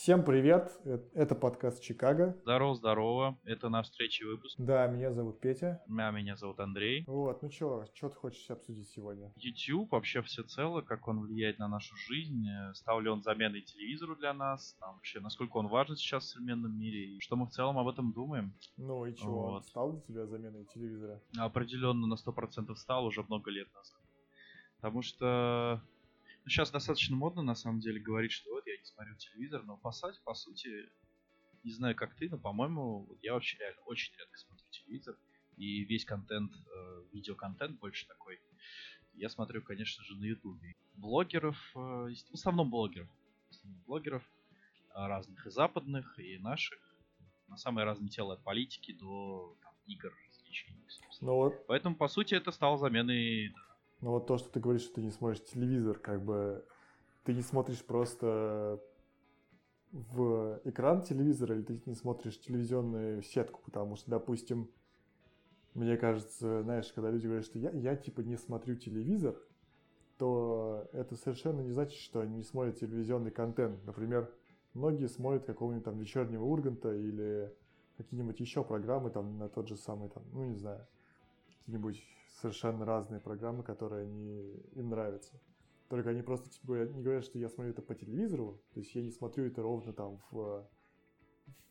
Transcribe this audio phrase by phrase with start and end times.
[0.00, 2.38] Всем привет, э, это подкаст Чикаго.
[2.42, 4.54] Здорово, здорово, это наш третий выпуск.
[4.56, 5.82] Да, меня зовут Петя.
[5.88, 7.02] А меня зовут Андрей.
[7.08, 9.32] Вот, ну чё, что ты хочешь обсудить сегодня?
[9.34, 13.62] YouTube вообще все цело, как он влияет на нашу жизнь, э, стал ли он заменой
[13.62, 17.46] телевизору для нас, там, вообще, насколько он важен сейчас в современном мире, и что мы
[17.46, 18.54] в целом об этом думаем.
[18.76, 19.66] Ну и чё, вот.
[19.66, 21.20] стал для тебя заменой телевизора?
[21.36, 24.00] Определенно на 100% стал уже много лет назад.
[24.76, 25.82] Потому что
[26.48, 29.92] сейчас достаточно модно, на самом деле, говорить, что вот я не смотрю телевизор, но по
[29.92, 30.88] сути, по сути,
[31.64, 35.16] не знаю, как ты, но, по-моему, я вообще реально очень редко смотрю телевизор.
[35.56, 38.40] И весь контент, э, видеоконтент больше такой,
[39.14, 40.76] я смотрю, конечно же, на ютубе.
[40.94, 43.08] Блогеров, э, в основном блогеров.
[43.48, 46.78] В основном блогеров э, разных и западных, и наших.
[47.48, 50.78] На самые разные тела от политики до там, игр, развлечений.
[51.20, 51.66] Ну вот.
[51.66, 53.52] Поэтому, по сути, это стало заменой
[54.00, 56.64] ну вот то, что ты говоришь, что ты не смотришь телевизор, как бы
[57.24, 58.80] ты не смотришь просто
[59.90, 64.70] в экран телевизора или ты не смотришь телевизионную сетку, потому что, допустим,
[65.74, 69.36] мне кажется, знаешь, когда люди говорят, что я, я типа не смотрю телевизор,
[70.18, 73.84] то это совершенно не значит, что они не смотрят телевизионный контент.
[73.84, 74.32] Например,
[74.74, 77.54] многие смотрят какого-нибудь там вечернего Урганта или
[77.96, 80.86] какие-нибудь еще программы там на тот же самый там, ну не знаю,
[81.58, 82.02] какие-нибудь
[82.40, 85.40] совершенно разные программы, которые они, им нравятся.
[85.88, 89.02] Только они просто типа, не говорят, что я смотрю это по телевизору, то есть я
[89.02, 90.68] не смотрю это ровно там в,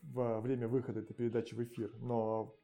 [0.02, 2.56] во время выхода этой передачи в эфир, но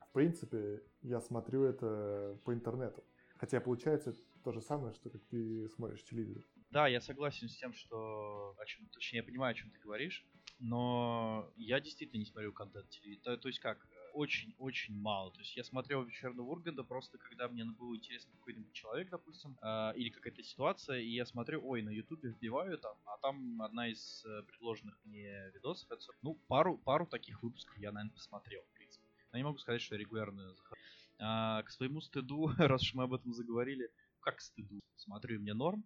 [0.00, 3.02] в принципе я смотрю это по интернету.
[3.36, 6.44] Хотя получается то же самое, что как ты смотришь телевизор.
[6.70, 10.26] Да, я согласен с тем, что о чем, точнее, я понимаю, о чем ты говоришь,
[10.58, 13.36] но я действительно не смотрю контент телевизора.
[13.36, 15.32] То, то есть как, очень-очень мало.
[15.32, 19.92] То есть я смотрел вечерного Урганда просто когда мне был интересен какой-нибудь человек, допустим, э,
[19.96, 24.24] или какая-то ситуация, и я смотрю, ой, на ютубе вбиваю там, а там одна из
[24.24, 29.06] э, предложенных мне видосов, это, ну, пару, пару таких выпусков я, наверное, посмотрел, в принципе.
[29.32, 30.80] Но не могу сказать, что я регулярно захожу.
[31.20, 33.90] А, к своему стыду, раз уж мы об этом заговорили,
[34.20, 35.84] как стыду, смотрю, мне норм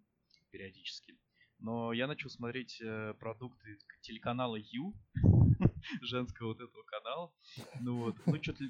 [0.51, 1.17] периодически.
[1.59, 4.93] Но я начал смотреть э, продукты телеканала Ю,
[6.01, 7.33] женского вот этого канала.
[7.81, 8.63] Ну вот, ну что-то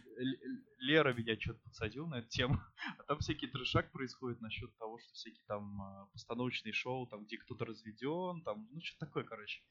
[0.79, 2.57] Лера меня что-то подсадил на эту тему.
[2.97, 7.37] А там всякий трешак происходит насчет того, что всякие там а, постановочные шоу, там где
[7.37, 9.61] кто-то разведен, там, ну что-то такое, короче.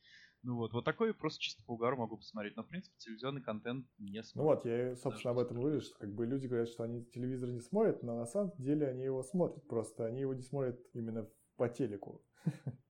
[0.45, 2.57] Ну вот, вот такое просто чисто по угару могу посмотреть.
[2.57, 4.51] Но, в принципе, телевизионный контент не смотрю.
[4.51, 7.51] Ну вот, я, собственно, об этом говорю, что как бы люди говорят, что они телевизор
[7.51, 9.67] не смотрят, но на самом деле они его смотрят.
[9.69, 12.25] Просто они его не смотрят именно по телеку.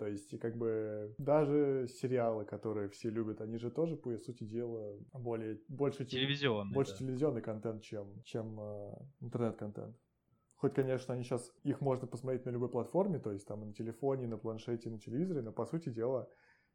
[0.00, 4.98] То есть, как бы, даже сериалы, которые все любят, они же тоже, по сути дела,
[5.12, 6.98] более, больше, телевизионный, больше да.
[7.00, 9.94] телевизионный контент, чем, чем э, интернет-контент.
[10.54, 14.26] Хоть, конечно, они сейчас, их можно посмотреть на любой платформе, то есть там на телефоне,
[14.26, 16.30] на планшете, на телевизоре, но, по сути дела,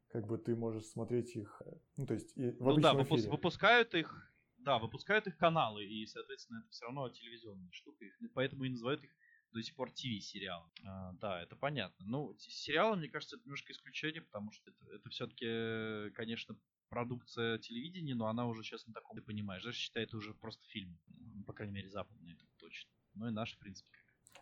[0.06, 3.22] как бы ты можешь смотреть их, э, ну, то есть и в ну да, выпуск,
[3.22, 3.32] эфире.
[3.32, 8.04] выпускают их, да, выпускают их каналы, и, соответственно, это все равно телевизионная штука,
[8.34, 9.10] поэтому и называют их
[9.52, 10.70] до сих пор ТВ-сериал.
[10.84, 12.04] А, да, это понятно.
[12.06, 16.56] Ну, сериалы, мне кажется, это немножко исключение, потому что это, это все-таки, конечно,
[16.88, 20.98] продукция телевидения, но она уже сейчас на таком, ты понимаешь, даже считает уже просто фильм.
[21.06, 22.90] Ну, по крайней мере, западный, это точно.
[23.14, 23.90] Ну и наш, в принципе,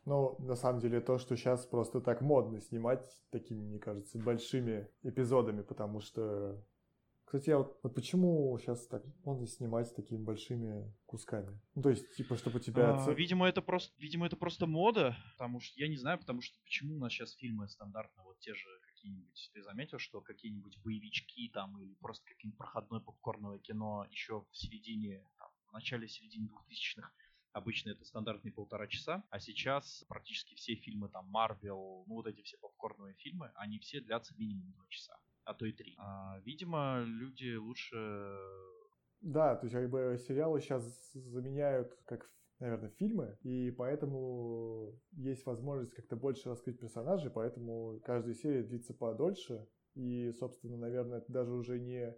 [0.07, 4.87] ну, на самом деле, то, что сейчас просто так модно снимать такими, мне кажется, большими
[5.03, 6.63] эпизодами, потому что
[7.35, 11.61] кстати, а вот, вот почему сейчас так можно снимать такими большими кусками?
[11.75, 12.95] Ну, то есть, типа, чтобы тебя...
[12.95, 16.57] А, видимо, это просто, видимо, это просто мода, потому что, я не знаю, потому что
[16.63, 21.51] почему у нас сейчас фильмы стандартно, вот те же какие-нибудь, ты заметил, что какие-нибудь боевички
[21.53, 27.13] там, или просто какие-нибудь проходное попкорновое кино еще в середине, там, в начале-середине двухтысячных
[27.51, 32.43] Обычно это стандартные полтора часа, а сейчас практически все фильмы, там, Марвел, ну вот эти
[32.43, 35.95] все попкорновые фильмы, они все длятся минимум два часа а то и три.
[35.99, 37.97] А, видимо, люди лучше...
[39.21, 40.85] Да, то есть как бы сериалы сейчас
[41.15, 48.63] заменяют как наверное, фильмы, и поэтому есть возможность как-то больше раскрыть персонажей, поэтому каждая серия
[48.63, 52.15] длится подольше, и, собственно, наверное, это даже уже не...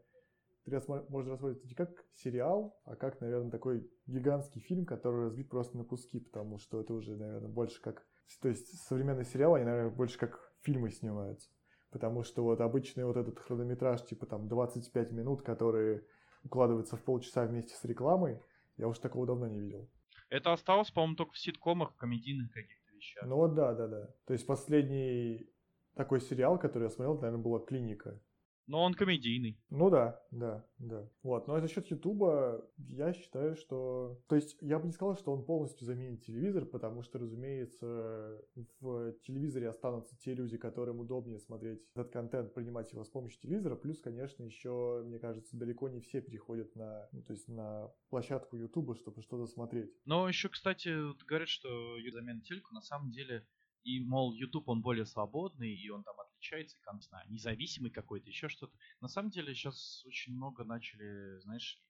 [1.09, 5.85] Можно рассматривать не как сериал, а как, наверное, такой гигантский фильм, который разбит просто на
[5.85, 8.05] куски, потому что это уже, наверное, больше как...
[8.43, 11.49] То есть современные сериалы, они, наверное, больше как фильмы снимаются
[11.97, 16.05] потому что вот обычный вот этот хронометраж, типа там 25 минут, которые
[16.45, 18.39] укладываются в полчаса вместе с рекламой,
[18.77, 19.89] я уж такого давно не видел.
[20.29, 23.25] Это осталось, по-моему, только в ситкомах, в комедийных каких-то вещах.
[23.27, 24.15] Ну вот да, да, да.
[24.27, 25.51] То есть последний
[25.95, 28.21] такой сериал, который я смотрел, наверное, была «Клиника».
[28.67, 29.59] Но он комедийный.
[29.71, 31.09] Ну да, да, да.
[31.23, 34.21] Вот, но за счет Ютуба я считаю, что...
[34.29, 38.43] То есть я бы не сказал, что он полностью заменит телевизор, потому что, разумеется,
[38.81, 43.77] в телевизоре останутся те люди, которым удобнее смотреть этот контент, принимать его с помощью телевизора.
[43.77, 48.57] Плюс, конечно, еще, мне кажется, далеко не все переходят на, ну, то есть на площадку
[48.57, 49.93] Ютуба, чтобы что-то смотреть.
[50.05, 50.91] Но еще, кстати,
[51.25, 51.69] говорят, что
[52.11, 53.47] замена телеку на самом деле
[53.85, 58.29] и, мол, YouTube, он более свободный, и он там отличается, как, не знаю, независимый какой-то,
[58.29, 58.77] еще что-то.
[59.01, 61.83] На самом деле сейчас очень много начали, знаешь,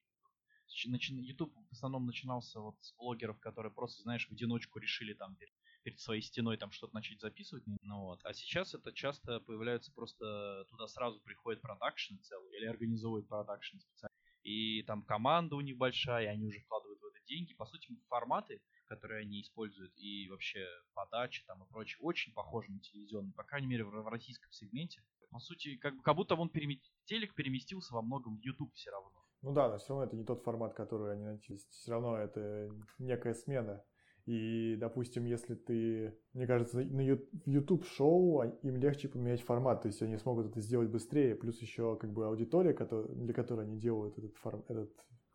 [0.69, 5.53] YouTube в основном начинался вот с блогеров, которые просто, знаешь, в одиночку решили там перед,
[5.83, 7.63] перед своей стеной там что-то начать записывать.
[7.81, 8.19] Ну вот.
[8.23, 14.15] А сейчас это часто появляется просто туда сразу приходит продакшн целый или организовывает продакшн специально.
[14.43, 16.86] И там команда у них большая, и они уже вкладывают
[17.27, 17.53] деньги.
[17.53, 22.79] По сути, форматы которые они используют, и вообще подача там и прочее, очень похожи на
[22.79, 25.03] телевизионный, по крайней мере, в, в российском сегменте.
[25.29, 26.79] По сути, как, как будто он переме...
[27.05, 29.11] телек переместился во многом в YouTube все равно.
[29.41, 31.57] Ну да, но все равно это не тот формат, который они начали.
[31.69, 33.83] Все равно это некая смена.
[34.25, 40.01] И, допустим, если ты, мне кажется, на YouTube-шоу а, им легче поменять формат, то есть
[40.01, 44.35] они смогут это сделать быстрее, плюс еще как бы аудитория, для которой они делают этот,
[44.37, 44.91] форм, этот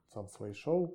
[0.08, 0.94] сам свои шоу,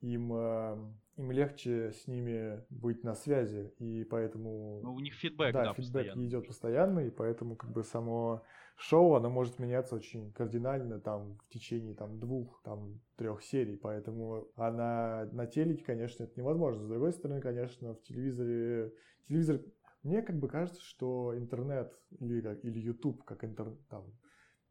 [0.00, 0.76] им, э,
[1.16, 4.80] им легче с ними быть на связи, и поэтому...
[4.82, 6.26] Ну, у них фидбэк, да, да фидбэк постоянно.
[6.26, 8.42] идет постоянно, и поэтому как бы само
[8.76, 14.48] шоу, оно может меняться очень кардинально там в течение там двух, там трех серий, поэтому
[14.54, 16.84] она на телеке, конечно, это невозможно.
[16.84, 18.92] С другой стороны, конечно, в телевизоре...
[19.26, 19.60] Телевизор...
[20.04, 24.04] Мне как бы кажется, что интернет или, или YouTube, как интернет, там,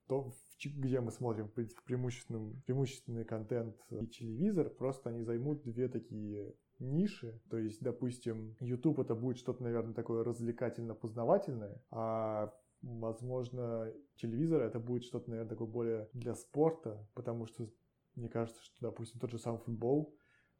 [0.08, 0.32] то,
[0.66, 7.42] где мы смотрим, принципе, преимущественный, преимущественный контент и телевизор, просто они займут две такие ниши.
[7.50, 15.04] То есть, допустим, YouTube это будет что-то, наверное, такое развлекательно-познавательное, а возможно, телевизор это будет
[15.04, 17.70] что-то, наверное, такое более для спорта, потому что
[18.16, 20.16] мне кажется, что, допустим, тот же сам футбол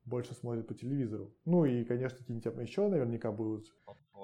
[0.06, 1.36] больше смотрят по телевизору.
[1.46, 3.68] Ну и, конечно, какие-нибудь еще наверняка будут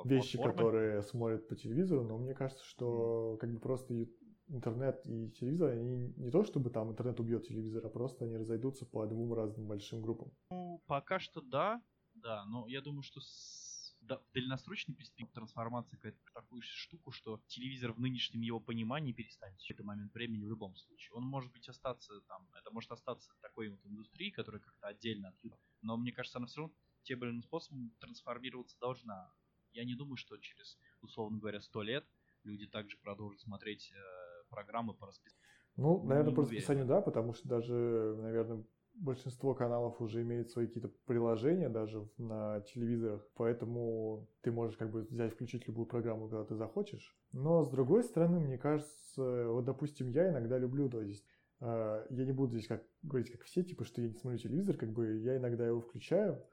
[0.05, 3.93] вещи, которые смотрят по телевизору, но мне кажется, что как бы просто
[4.47, 8.85] интернет и телевизор, они не то чтобы там интернет убьет телевизор, а просто они разойдутся
[8.85, 10.31] по двум разным большим группам.
[10.51, 11.81] Ну, пока что да,
[12.13, 17.41] да, но я думаю, что с, да, в дальносрочной перспективе трансформация какая-то такую штуку, что
[17.47, 21.15] телевизор в нынешнем его понимании перестанет в какой-то момент времени в любом случае.
[21.15, 25.35] Он может быть остаться там, это может остаться такой вот индустрией, которая как-то отдельно от
[25.43, 29.33] YouTube, но мне кажется, она все равно тем или иным способом трансформироваться должна.
[29.71, 32.05] Я не думаю, что через, условно говоря, сто лет
[32.43, 35.43] люди также продолжат смотреть э, программы по расписанию?
[35.75, 37.73] Ну, наверное, по расписанию да, потому что даже,
[38.21, 38.63] наверное,
[38.93, 45.01] большинство каналов уже имеют свои какие-то приложения даже на телевизорах, поэтому ты можешь как бы
[45.01, 47.17] взять, включить любую программу, когда ты захочешь.
[47.31, 51.25] Но с другой стороны, мне кажется, вот, допустим, я иногда люблю, то есть
[51.59, 54.77] э, я не буду здесь как говорить, как все, типа, что я не смотрю телевизор,
[54.77, 56.43] как бы я иногда его включаю,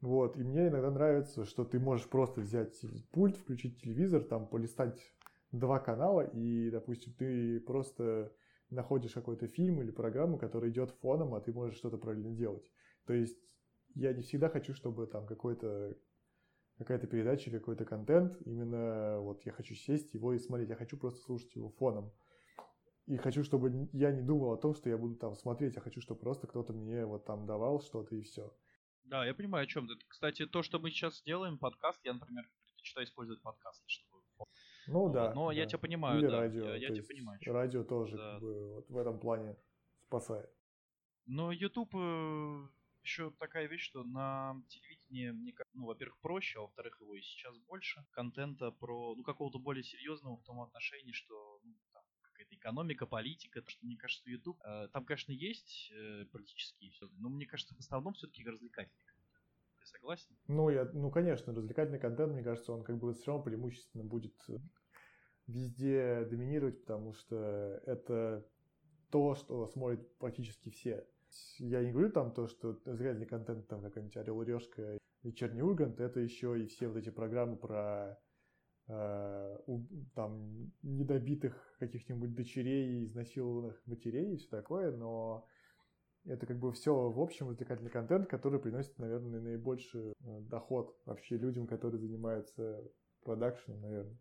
[0.00, 2.78] вот, и мне иногда нравится, что ты можешь просто взять
[3.12, 5.00] пульт, включить телевизор, там, полистать
[5.58, 8.32] два канала, и, допустим, ты просто
[8.70, 12.70] находишь какой-то фильм или программу, которая идет фоном, а ты можешь что-то правильно делать.
[13.06, 13.38] То есть
[13.94, 15.96] я не всегда хочу, чтобы там какой-то
[16.78, 21.20] какая-то передача какой-то контент, именно вот я хочу сесть его и смотреть, я хочу просто
[21.20, 22.12] слушать его фоном.
[23.06, 26.00] И хочу, чтобы я не думал о том, что я буду там смотреть, я хочу,
[26.00, 28.52] чтобы просто кто-то мне вот там давал что-то и все.
[29.04, 29.94] Да, я понимаю, о чем ты.
[30.08, 34.13] Кстати, то, что мы сейчас делаем, подкаст, я, например, предпочитаю использовать подкасты, чтобы
[34.86, 35.32] ну да.
[35.34, 35.54] Но да.
[35.54, 36.40] я тебя понимаю, Или да.
[36.40, 36.64] радио.
[36.70, 37.40] Я, я тебя понимаю.
[37.46, 38.32] Радио тоже да.
[38.32, 39.56] как бы, вот в этом плане
[40.02, 40.50] спасает.
[41.26, 42.68] Но YouTube э,
[43.02, 47.56] еще такая вещь, что на телевидении, мне ну, во-первых, проще, а во-вторых, его и сейчас
[47.58, 48.04] больше.
[48.10, 53.62] Контента про, ну, какого-то более серьезного в том отношении, что, ну, там, какая-то экономика, политика,
[53.62, 57.74] то, что, мне кажется, YouTube, э, там, конечно, есть э, политические все, но мне кажется,
[57.74, 59.04] в основном все-таки развлекательный
[59.84, 60.28] ты согласен?
[60.48, 64.34] Ну, я, ну, конечно, развлекательный контент, мне кажется, он как бы все равно преимущественно будет
[64.48, 64.58] э,
[65.46, 68.46] везде доминировать, потому что это
[69.10, 71.06] то, что смотрят практически все.
[71.58, 76.00] Я не говорю там то, что развлекательный контент, там какой-нибудь Орел и Решка, Вечерний Ургант,
[76.00, 78.18] это еще и все вот эти программы про
[78.88, 79.58] э,
[80.14, 85.46] там недобитых каких-нибудь дочерей, изнасилованных матерей и все такое, но
[86.26, 91.36] это как бы все в общем развлекательный контент, который приносит, наверное, наибольший э, доход вообще
[91.36, 92.82] людям, которые занимаются
[93.22, 94.18] продакшеном, наверное.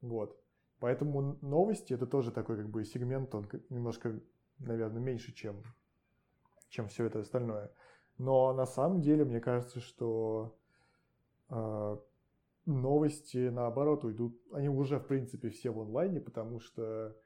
[0.00, 0.40] Вот.
[0.80, 4.20] Поэтому новости это тоже такой как бы сегмент, он немножко,
[4.58, 5.62] наверное, меньше, чем,
[6.68, 7.72] чем все это остальное.
[8.16, 10.56] Но на самом деле, мне кажется, что
[11.50, 11.96] э,
[12.66, 17.16] новости, наоборот, уйдут, они уже, в принципе, все в онлайне, потому что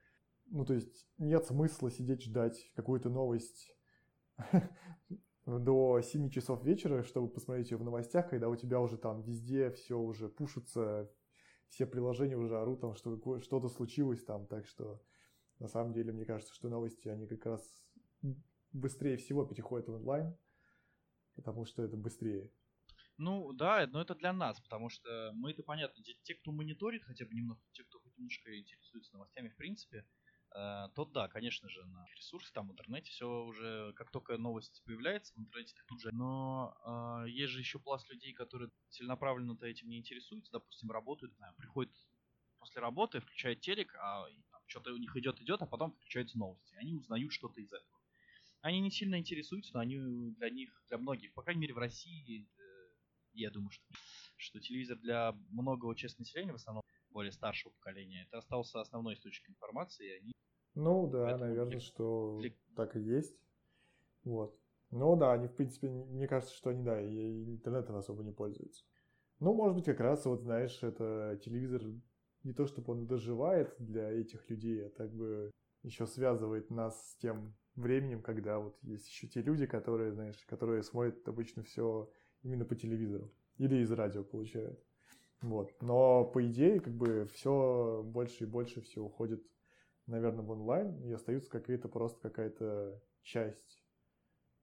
[0.53, 3.75] ну, то есть нет смысла сидеть ждать какую-то новость
[5.47, 9.71] до 7 часов вечера, чтобы посмотреть ее в новостях, когда у тебя уже там везде
[9.71, 11.11] все уже пушится,
[11.69, 15.03] все приложения уже орут там, что что-то случилось там, так что
[15.59, 17.63] на самом деле мне кажется, что новости, они как раз
[18.73, 20.37] быстрее всего переходят в онлайн,
[21.35, 22.51] потому что это быстрее.
[23.19, 27.25] Ну да, но это для нас, потому что мы это понятно, те, кто мониторит хотя
[27.27, 30.07] бы немного, те, кто хоть немножко интересуется новостями в принципе,
[30.55, 35.33] то да, конечно же, на ресурсы, там в интернете все уже, как только новость появляется
[35.35, 36.11] в интернете, тут же.
[36.13, 36.77] Но
[37.25, 41.93] э, есть же еще пласт людей, которые целенаправленно-то этим не интересуются, допустим, работают, знаю, приходят
[42.59, 44.27] после работы, включают телек, а
[44.67, 46.75] что-то у них идет, идет, а потом включаются новости.
[46.77, 48.01] Они узнают что-то из этого.
[48.61, 49.99] Они не сильно интересуются, но они
[50.33, 52.63] для них, для многих, по крайней мере в России, э,
[53.33, 53.85] я думаю, что,
[54.37, 59.51] что телевизор для многого части населения, в основном более старшего поколения, это остался основной источник
[59.51, 60.33] информации, и они...
[60.75, 61.81] Ну да, наверное, для...
[61.81, 62.53] что для...
[62.75, 63.37] так и есть.
[64.25, 64.59] Вот.
[64.91, 68.85] Ну да, они, в принципе, мне кажется, что они, да, и интернетом особо не пользуются.
[69.41, 71.83] Ну, может быть, как раз, вот, знаешь, это телевизор
[72.45, 75.51] не то, чтобы он доживает для этих людей, а так бы
[75.83, 80.83] еще связывает нас с тем временем, когда вот есть еще те люди, которые, знаешь, которые
[80.83, 82.11] смотрят обычно все
[82.43, 84.79] именно по телевизору или из радио получают.
[85.43, 85.71] Вот.
[85.83, 89.45] Но по идее, как бы все больше и больше все уходит,
[90.07, 93.85] наверное, в онлайн, и остаются какие-то просто какая-то часть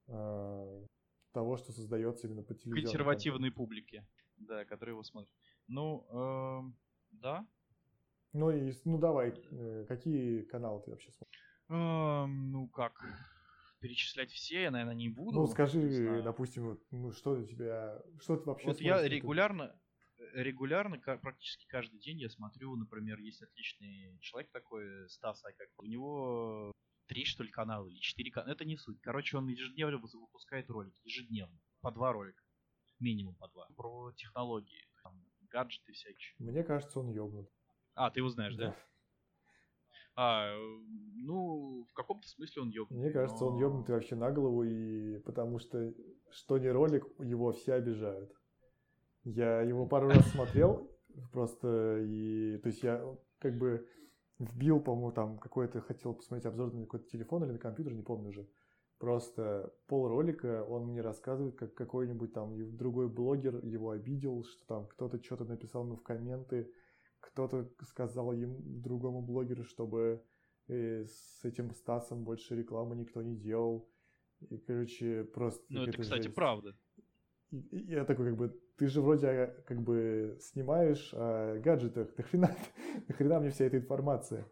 [0.08, 0.86] э,
[1.32, 2.82] того, что создается именно по телевизору.
[2.82, 4.06] Консервативной публике,
[4.38, 5.34] да, которые его смотрят.
[5.68, 6.72] Ну, э,
[7.12, 7.46] да,
[8.32, 11.40] ну, и, ну давай, э, какие каналы ты вообще смотришь?
[11.68, 13.04] А, ну как,
[13.80, 15.40] перечислять все я, наверное, не буду.
[15.40, 19.79] Ну скажи, допустим, вот, ну что у тебя, что ты вообще Вот я регулярно,
[20.34, 26.72] регулярно, практически каждый день я смотрю, например, есть отличный человек такой, Стас как у него
[27.06, 29.00] три, что ли, канала или четыре канала, это не суть.
[29.00, 32.42] Короче, он ежедневно выпускает ролики, ежедневно, по два ролика,
[33.00, 36.34] минимум по два, про технологии, там, гаджеты всякие.
[36.38, 37.50] Мне кажется, он ёбнут.
[37.94, 38.68] А, ты его знаешь, да?
[38.68, 38.76] да?
[40.16, 40.54] А,
[41.14, 43.04] ну, в каком-то смысле он ёбнутый.
[43.04, 43.50] Мне кажется, но...
[43.50, 45.92] он ёбнутый вообще на голову, и потому что,
[46.30, 48.32] что не ролик, его все обижают.
[49.24, 50.90] Я его пару раз смотрел,
[51.32, 53.04] просто, и, то есть я
[53.38, 53.86] как бы
[54.38, 58.30] вбил, по-моему, там какой-то, хотел посмотреть обзор на какой-то телефон или на компьютер, не помню
[58.30, 58.48] уже.
[58.98, 64.86] Просто пол ролика он мне рассказывает, как какой-нибудь там другой блогер его обидел, что там
[64.88, 66.70] кто-то что-то написал ему в комменты,
[67.20, 70.22] кто-то сказал ему, другому блогеру, чтобы
[70.68, 73.88] э, с этим Стасом больше рекламы никто не делал.
[74.50, 75.64] И, короче, просто...
[75.68, 76.34] Ну, это, кстати, жесть.
[76.34, 76.76] правда.
[77.50, 82.08] И, и я такой, как бы, ты же вроде а, как бы снимаешь о гаджетах,
[82.16, 82.56] нахрена,
[83.08, 84.48] нахрена мне вся эта информация?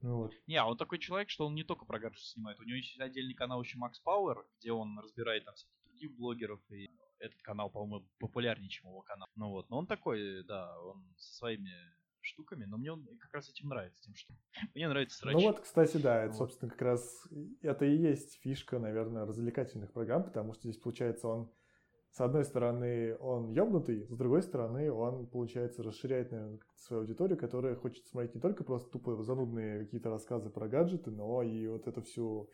[0.00, 0.32] Ну вот.
[0.46, 2.58] Не, а он такой человек, что он не только про гаджеты снимает.
[2.60, 6.60] У него есть отдельный канал еще Макс Пауэр, где он разбирает там всяких других блогеров
[6.70, 9.28] и этот канал, по-моему, популярнее, чем его канал.
[9.36, 11.74] Ну вот, но он такой, да, он со своими
[12.22, 14.32] штуками, но мне он как раз этим нравится, тем, что
[14.74, 15.34] мне нравится срач.
[15.34, 16.38] Ну вот, кстати, да, это, вот.
[16.38, 17.28] собственно, как раз
[17.60, 21.52] это и есть фишка, наверное, развлекательных программ, потому что здесь, получается, он
[22.10, 27.76] с одной стороны, он ёбнутый, с другой стороны, он, получается, расширяет, наверное, свою аудиторию, которая
[27.76, 32.02] хочет смотреть не только просто тупо занудные какие-то рассказы про гаджеты, но и вот эту
[32.02, 32.50] всю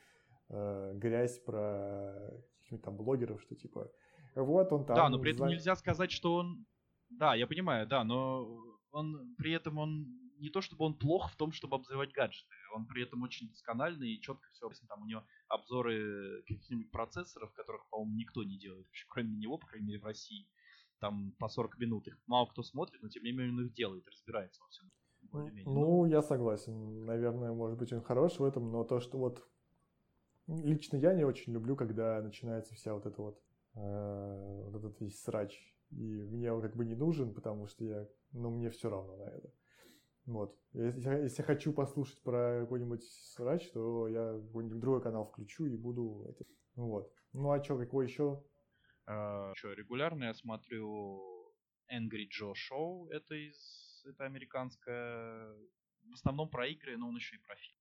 [0.50, 2.14] э, грязь про
[2.58, 3.90] каких-нибудь там блогеров, что типа
[4.34, 4.96] вот он там...
[4.96, 6.66] Да, но при этом нельзя сказать, что он...
[7.10, 8.48] Да, я понимаю, да, но
[8.90, 10.06] он при этом он
[10.38, 14.10] не то чтобы он плох в том, чтобы обзывать гаджеты, он при этом очень доскональный
[14.10, 19.06] и четко все Там у него обзоры каких-нибудь процессоров, которых, по-моему, никто не делает, вообще,
[19.08, 20.46] кроме него, по крайней мере, в России.
[21.00, 24.06] Там по 40 минут их мало кто смотрит, но тем не менее он их делает,
[24.08, 24.90] разбирается во всем.
[25.64, 27.04] Ну, я согласен.
[27.04, 29.48] Наверное, может быть, он хорош в этом, но то, что вот
[30.46, 33.42] лично я не очень люблю, когда начинается вся вот эта вот,
[33.74, 35.74] э, вот этот весь срач.
[35.90, 39.30] И мне он как бы не нужен, потому что я но мне все равно на
[39.30, 39.50] это.
[40.26, 40.58] Вот.
[40.72, 46.24] Если, если хочу послушать про какой-нибудь срач, то я какой-нибудь другой канал включу и буду...
[46.28, 46.44] Это...
[46.76, 47.12] Вот.
[47.32, 48.42] Ну а что, какой еще?
[49.06, 51.52] А, что, регулярно я смотрю
[51.92, 54.02] Angry Joe Show, это из...
[54.06, 55.54] Это американское...
[56.04, 57.78] В основном про игры, но он еще и про фильм.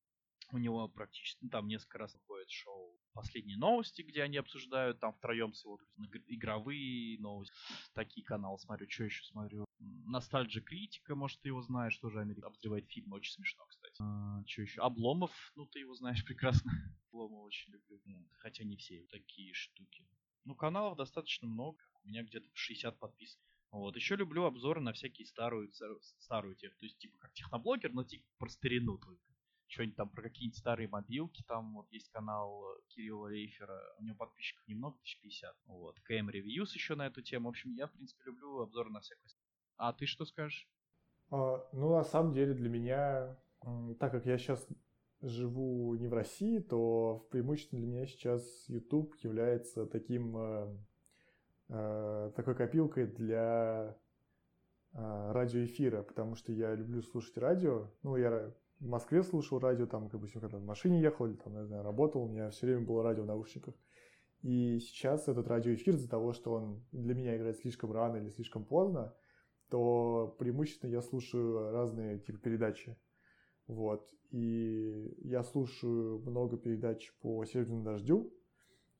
[0.51, 5.13] У него практически, ну, там несколько раз выходит шоу «Последние новости», где они обсуждают там
[5.13, 5.79] втроем с его
[6.27, 7.53] игровые новости.
[7.93, 8.87] Такие каналы смотрю.
[8.89, 9.65] Что еще смотрю?
[10.05, 13.95] Ностальджи Критика, может, ты его знаешь, тоже Америка обозревает фильмы, очень смешно, кстати.
[13.99, 14.81] А, что еще?
[14.81, 16.71] Обломов, ну, ты его знаешь прекрасно.
[17.11, 17.99] Обломов очень люблю.
[18.39, 20.05] Хотя не все такие штуки.
[20.45, 21.77] Ну, каналов достаточно много.
[22.03, 23.41] У меня где-то 60 подписок.
[23.71, 23.95] Вот.
[23.95, 25.71] Еще люблю обзоры на всякие старую,
[26.19, 26.77] старую тех.
[26.77, 29.23] То есть, типа, как техноблогер, но типа про старину только
[29.73, 34.15] что-нибудь там про какие-нибудь старые мобилки, там вот есть канал э, Кирилла Рейфера, у него
[34.15, 38.23] подписчиков немного, 1050, вот, КМ Reviews еще на эту тему, в общем, я, в принципе,
[38.25, 39.29] люблю обзоры на всякую
[39.77, 40.67] А ты что скажешь?
[41.29, 43.37] А, ну, на самом деле, для меня,
[43.99, 44.67] так как я сейчас
[45.21, 50.77] живу не в России, то преимущественно для меня сейчас YouTube является таким, э,
[51.69, 53.97] э, такой копилкой для
[54.93, 57.89] э, радиоэфира, потому что я люблю слушать радио.
[58.03, 61.65] Ну, я в Москве слушал радио, там, допустим, когда в машине ехал или там, не
[61.65, 63.75] знаю, работал, у меня все время было радио в наушниках.
[64.41, 68.65] И сейчас этот радиоэфир из-за того, что он для меня играет слишком рано или слишком
[68.65, 69.15] поздно,
[69.73, 72.95] то преимущественно я слушаю разные типы передачи.
[73.65, 74.07] Вот.
[74.29, 78.31] И я слушаю много передач по «Северному дождю».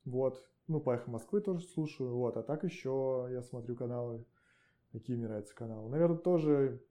[0.04, 0.44] Вот.
[0.66, 2.16] Ну, по «Эхо Москвы» тоже слушаю.
[2.16, 2.36] Вот.
[2.36, 4.26] А так еще я смотрю каналы.
[4.90, 5.88] Какие мне нравятся каналы.
[5.90, 6.82] Наверное, тоже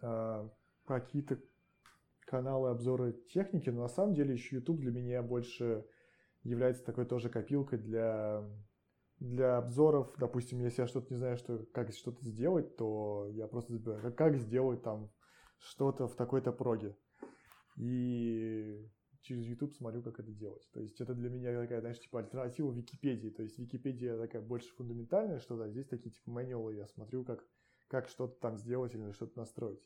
[0.00, 0.48] э,
[0.86, 1.38] какие-то
[2.24, 5.84] каналы обзоры техники, но на самом деле еще YouTube для меня больше
[6.42, 8.48] является такой тоже копилкой для,
[9.20, 10.14] для обзоров.
[10.18, 14.36] Допустим, если я что-то не знаю, что, как что-то сделать, то я просто забираю, как,
[14.36, 15.10] сделать там
[15.58, 16.96] что-то в такой-то проге.
[17.76, 18.88] И
[19.22, 20.68] через YouTube смотрю, как это делать.
[20.72, 23.30] То есть это для меня такая, знаешь, типа альтернатива Википедии.
[23.30, 27.44] То есть Википедия такая больше фундаментальная что-то, а здесь такие типа мануалы, я смотрю, как,
[27.88, 29.82] как что-то там сделать или что-то настроить.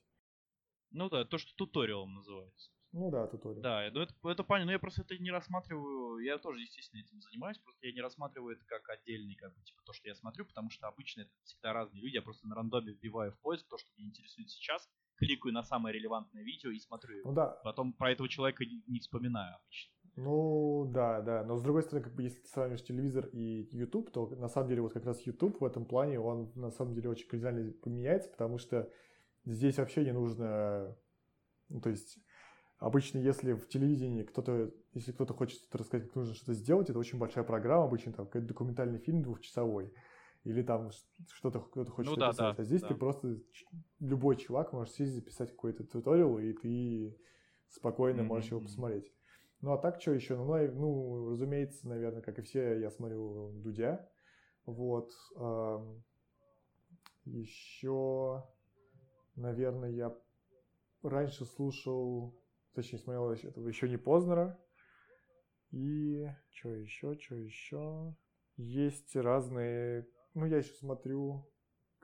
[0.90, 2.70] Ну да, то, что туториалом называется.
[2.92, 3.62] Ну да, туториал.
[3.62, 7.20] Да, ну это, это понятно, но я просто это не рассматриваю, я тоже, естественно, этим
[7.22, 10.44] занимаюсь, просто я не рассматриваю это как отдельный, как бы, типа, то, что я смотрю,
[10.44, 13.78] потому что обычно это всегда разные люди, я просто на рандоме вбиваю в поиск то,
[13.78, 17.30] что меня интересует сейчас, кликаю на самое релевантное видео и смотрю его.
[17.30, 17.60] Ну да.
[17.64, 19.92] Потом про этого человека не, не вспоминаю обычно.
[20.16, 21.44] Ну, да, да.
[21.44, 24.68] Но с другой стороны, как бы если ты сравнишь телевизор и YouTube, то на самом
[24.68, 28.28] деле вот как раз YouTube в этом плане, он на самом деле очень кардинально поменяется,
[28.28, 28.92] потому что
[29.46, 30.96] здесь вообще не нужно,
[31.70, 32.18] ну, то есть
[32.82, 36.98] обычно если в телевидении кто-то, если кто-то хочет что-то рассказать, как нужно что-то сделать, это
[36.98, 39.94] очень большая программа, обычно там какой-то документальный фильм двухчасовой
[40.42, 40.90] или там
[41.32, 42.56] что-то кто-то хочет ну, да, написать.
[42.56, 42.88] да, а здесь да.
[42.88, 43.38] ты просто
[44.00, 47.16] любой чувак может сесть записать какой-то туториал, и ты
[47.68, 48.24] спокойно mm-hmm.
[48.24, 49.12] можешь его посмотреть.
[49.60, 50.36] Ну а так что еще?
[50.36, 54.10] Ну, ну, разумеется, наверное, как и все, я смотрю Дудя.
[54.66, 55.12] Вот.
[57.24, 58.42] Еще,
[59.36, 60.18] наверное, я
[61.04, 62.41] раньше слушал,
[62.74, 64.58] точнее, смотрел этого еще не Познера.
[65.70, 68.14] И что еще, что еще?
[68.56, 71.46] Есть разные ну, я еще смотрю...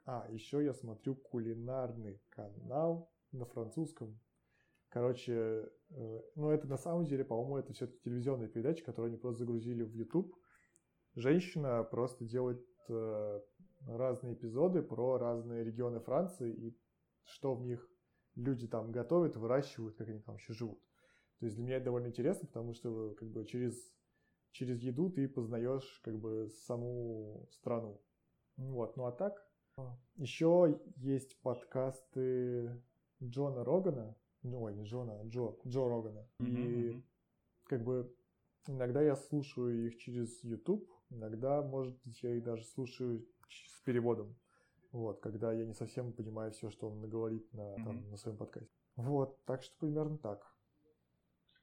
[0.05, 4.19] А, еще я смотрю кулинарный канал на французском.
[4.89, 9.41] Короче, э, ну это на самом деле, по-моему, это все-таки телевизионная передача, которую они просто
[9.41, 10.35] загрузили в YouTube.
[11.15, 13.41] Женщина просто делает э,
[13.87, 16.79] разные эпизоды про разные регионы Франции и
[17.25, 17.87] что в них
[18.39, 20.81] люди там готовят, выращивают, как они там еще живут.
[21.41, 23.77] То есть для меня это довольно интересно, потому что как бы через,
[24.53, 28.01] через еду ты познаешь как бы саму страну.
[28.57, 29.47] Вот, ну а так,
[30.17, 32.83] еще есть подкасты
[33.23, 36.29] Джона Рогана, ну, ой, не Джона, а Джо, Джо Рогана.
[36.41, 36.99] Mm-hmm.
[36.99, 37.05] И
[37.65, 38.13] как бы
[38.67, 44.37] иногда я слушаю их через YouTube, иногда, может быть, я их даже слушаю с переводом.
[44.91, 47.85] Вот, когда я не совсем понимаю все, что он говорит на, mm-hmm.
[47.85, 48.73] там, на своем подкасте.
[48.97, 50.43] Вот, так что примерно так.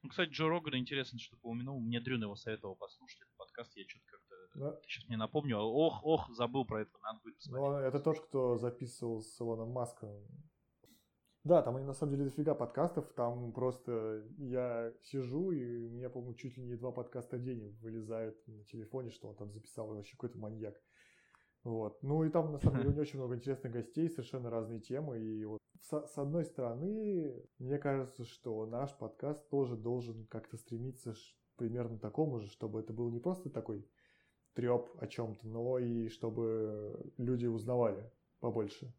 [0.02, 1.80] Ну, кстати, Джо Роган интересно, что упомянул.
[1.80, 3.76] Мне Дрюн его советовал послушать этот подкаст.
[3.76, 4.58] Я что-то как-то...
[4.58, 4.80] Да.
[4.86, 5.58] Сейчас мне напомню.
[5.58, 6.92] Ох, ох, забыл про это.
[7.02, 7.68] Надо будет посмотреть.
[7.68, 10.24] Ну, это тот, кто записывал с Илоном Маском.
[11.42, 13.12] Да, там на самом деле дофига подкастов.
[13.14, 17.76] Там просто я сижу, и у меня, по-моему, чуть ли не два подкаста в день
[17.80, 19.88] вылезают на телефоне, что он там записал.
[19.88, 20.80] Вообще какой-то маньяк.
[21.66, 22.00] Вот.
[22.00, 25.18] Ну и там, на самом деле, у него очень много интересных гостей, совершенно разные темы.
[25.18, 31.14] И вот с, с одной стороны, мне кажется, что наш подкаст тоже должен как-то стремиться
[31.56, 33.84] примерно такому же, чтобы это был не просто такой
[34.54, 38.94] треп о чем-то, но и чтобы люди узнавали побольше.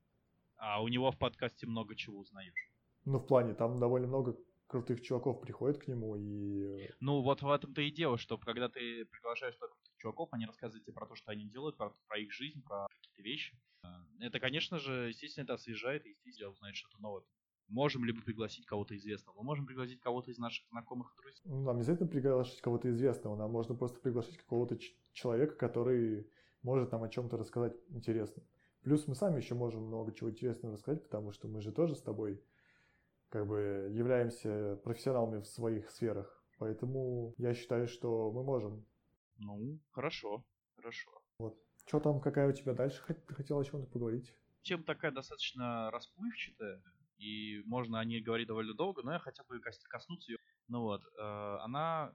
[0.58, 2.73] А у него в подкасте много чего узнаешь.
[3.06, 6.89] Ну, в плане, там довольно много крутых чуваков приходят к нему и...
[6.99, 9.58] Ну, вот в этом-то и дело, что когда ты приглашаешь
[9.97, 13.21] чуваков, они рассказывают тебе про то, что они делают, про, про их жизнь, про какие-то
[13.21, 13.60] вещи.
[13.83, 17.23] А, это, конечно же, естественно, это освежает, и, естественно, узнать что-то новое.
[17.67, 19.38] Можем ли мы пригласить кого-то известного?
[19.38, 21.41] Мы можем пригласить кого-то из наших знакомых друзей.
[21.45, 24.77] Ну, нам не обязательно приглашать кого-то известного, нам можно просто приглашать какого-то
[25.12, 26.31] человека, который
[26.62, 28.41] может нам о чем-то рассказать интересно.
[28.83, 32.01] Плюс мы сами еще можем много чего интересного рассказать, потому что мы же тоже с
[32.01, 32.41] тобой
[33.29, 36.41] как бы являемся профессионалами в своих сферах.
[36.57, 38.86] Поэтому я считаю, что мы можем.
[39.38, 40.45] Ну, хорошо,
[40.76, 41.21] хорошо.
[41.39, 41.58] Вот.
[41.86, 43.02] Что там, какая у тебя дальше?
[43.30, 44.34] Хотела о чем-то поговорить?
[44.63, 46.82] Тема такая достаточно расплывчатая.
[47.17, 50.38] и можно о ней говорить довольно долго, но я хотел бы коснуться ее.
[50.67, 52.13] Ну вот, э, она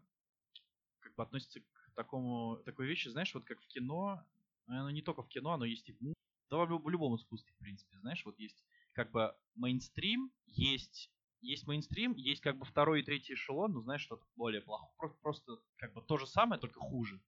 [1.01, 4.25] как бы относится к такому, такой вещи, знаешь, вот как в кино,
[4.67, 6.15] оно не только в кино, оно есть и в
[6.51, 11.11] да в любом искусстве, в принципе, знаешь, вот есть как бы мейнстрим, есть
[11.43, 14.87] есть мейнстрим, есть как бы второй и третий эшелон, ну знаешь, что-то более плохо.
[14.97, 17.21] Просто, просто как бы то же самое, только хуже.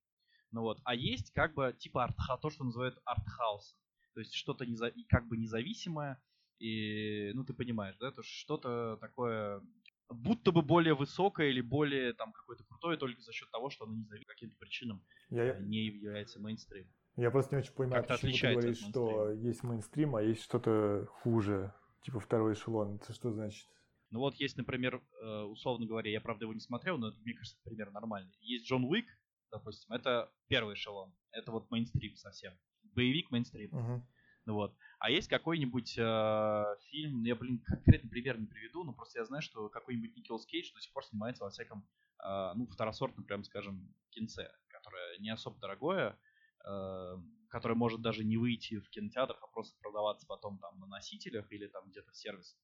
[0.51, 0.81] Ну вот.
[0.85, 3.79] А есть как бы типа артха, то, что называют артхаусом.
[4.15, 6.23] То есть что-то неза, как бы независимое,
[6.61, 9.61] и, ну, ты понимаешь, да, то что-то такое,
[10.09, 13.95] будто бы более высокое или более там какое-то крутое только за счет того, что оно
[13.95, 15.59] не по каким-то причинам я...
[15.59, 16.93] не является мейнстримом.
[17.17, 21.73] Я просто не очень понимаю, почему ты говоришь, что есть мейнстрим, а есть что-то хуже,
[22.03, 22.97] типа второй эшелон.
[22.97, 23.69] Это что значит?
[24.15, 27.35] Ну вот есть, например, э, условно говоря, я правда его не смотрел, но это, мне
[27.35, 28.33] кажется, пример нормальный.
[28.43, 29.07] Есть Джон Уик,
[29.51, 31.13] допустим, это первый эшелон.
[31.33, 32.57] Это вот мейнстрим совсем.
[32.95, 33.71] Боевик мейнстрим.
[33.71, 34.03] Uh-huh.
[34.47, 34.77] Ну вот.
[35.01, 39.25] А есть какой-нибудь э, фильм, ну я, блин, конкретный пример не приведу, но просто я
[39.25, 41.85] знаю, что какой-нибудь Николас Кейдж до сих пор снимается во всяком,
[42.25, 46.17] э, ну, второсортном, прям скажем, кинце, которое не особо дорогое,
[46.65, 47.17] э,
[47.49, 51.67] которое может даже не выйти в кинотеатр, а просто продаваться потом там на носителях или
[51.67, 52.57] там где-то в сервис.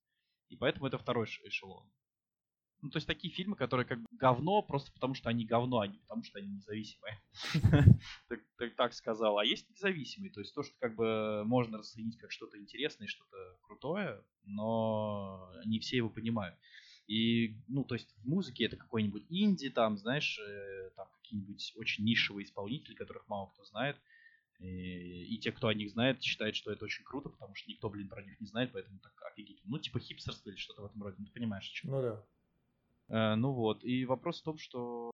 [0.50, 1.90] И поэтому это второй эшелон.
[2.82, 5.98] Ну, то есть такие фильмы, которые как говно, просто потому что они говно, а не
[5.98, 7.20] потому что они независимые.
[8.28, 9.38] так, так сказал.
[9.38, 13.36] А есть независимые, то есть то, что как бы можно расценить как что-то интересное, что-то
[13.62, 16.56] крутое, но не все его понимают.
[17.06, 22.04] И, ну, то есть в музыке это какой-нибудь инди, там, знаешь, э, там какие-нибудь очень
[22.04, 23.96] нишевые исполнители, которых мало кто знает.
[24.60, 27.88] И, и те, кто о них знает, считают, что это очень круто, потому что никто,
[27.88, 29.70] блин, про них не знает, поэтому так офигительно.
[29.70, 31.90] Ну, типа хипстерство или что-то в этом роде, ну, ты понимаешь, о чем.
[31.90, 32.26] Ну да.
[33.08, 35.10] Э, ну вот, и вопрос в том, что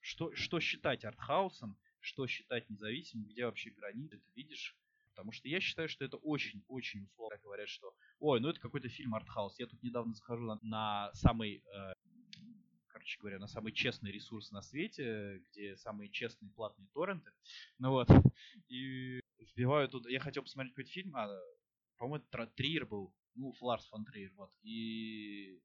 [0.00, 4.76] что, что считать артхаусом, что считать независимым, где вообще границы, ты видишь.
[5.14, 9.14] Потому что я считаю, что это очень-очень условно говорят, что ой, ну это какой-то фильм
[9.14, 9.58] артхаус.
[9.58, 11.92] Я тут недавно захожу на, на самый, э,
[12.94, 17.32] короче говоря, на самый честный ресурс на свете, где самые честные платные торренты.
[17.78, 18.08] Ну вот,
[18.68, 21.28] и вбиваю туда, я хотел посмотреть какой-то фильм, а,
[21.98, 25.60] по-моему, Триер был, ну, Ларс фон Триер, вот, и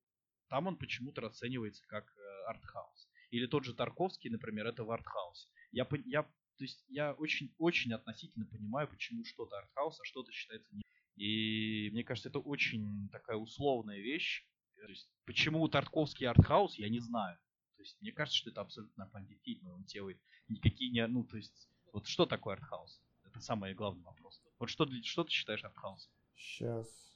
[0.50, 3.08] там он почему-то расценивается как э, артхаус.
[3.30, 5.48] Или тот же Тарковский, например, это в артхаусе.
[5.72, 10.76] Я, я, то есть я очень, очень относительно понимаю, почему что-то артхаус, а что-то считается
[10.76, 10.82] не.
[11.16, 14.49] И мне кажется, это очень такая условная вещь.
[14.80, 17.38] То есть, почему Тарковский артхаус, я не знаю.
[17.76, 21.06] То есть, мне кажется, что это абсолютно нормальный он делает никакие не...
[21.08, 23.02] Ну, то есть, вот что такое артхаус?
[23.24, 24.42] Это самый главный вопрос.
[24.58, 26.12] Вот что, что ты считаешь артхаусом?
[26.36, 27.10] Сейчас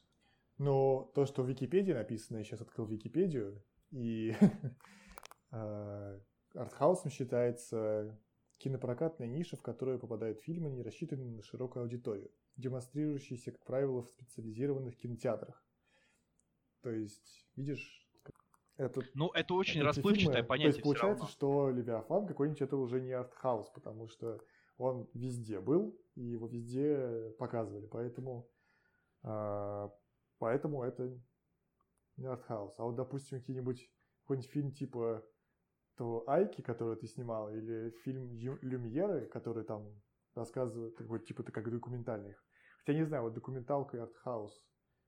[0.57, 4.35] но то, что в Википедии написано, я сейчас открыл Википедию, и
[5.51, 6.19] а,
[6.53, 8.19] артхаусом считается
[8.57, 14.07] кинопрокатная ниша, в которую попадают фильмы, не рассчитанные на широкую аудиторию, демонстрирующиеся, как правило, в
[14.07, 15.63] специализированных кинотеатрах.
[16.83, 18.07] То есть, видишь,
[18.77, 20.71] это, ну, это очень расплывчатое фильмы, понятие.
[20.73, 24.39] То есть получается, что Левиафан какой-нибудь это уже не артхаус, потому что
[24.77, 27.87] он везде был, и его везде показывали.
[27.87, 28.49] Поэтому
[29.23, 29.89] э,
[30.43, 31.17] Поэтому это
[32.17, 32.77] не артхаус.
[32.77, 33.89] А вот, допустим, какие-нибудь
[34.23, 35.23] какой-нибудь фильм типа
[35.95, 39.89] того Айки, который ты снимал, или фильм Люмьеры, который там
[40.35, 42.35] рассказывает, такой, типа, это как документальный.
[42.79, 44.61] Хотя не знаю, вот документалка и артхаус.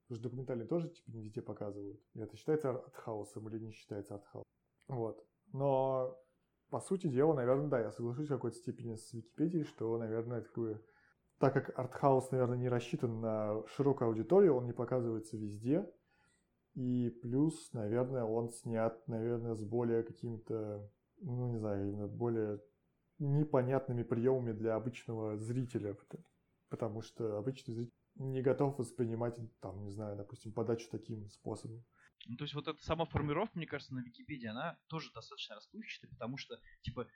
[0.08, 2.00] Потому что документальные тоже типа не везде показывают.
[2.14, 4.46] И это считается артхаусом или не считается артхаусом.
[4.88, 5.26] Вот.
[5.52, 6.18] Но
[6.70, 10.48] по сути дела, наверное, да, я соглашусь в какой-то степени с Википедией, что, наверное, это
[10.48, 10.82] такое
[11.40, 15.90] так как артхаус, наверное, не рассчитан на широкую аудиторию, он не показывается везде.
[16.76, 20.90] И плюс, наверное, он снят, наверное, с более какими-то,
[21.22, 22.62] ну, не знаю, именно более
[23.20, 25.96] непонятными приемами для обычного зрителя.
[26.70, 31.84] Потому что обычный зритель не готов воспринимать, там, не знаю, допустим, подачу таким способом.
[32.28, 36.10] Ну, то есть вот эта сама формировка, мне кажется, на Википедии, она тоже достаточно расплывчатая,
[36.10, 37.08] потому что, типа,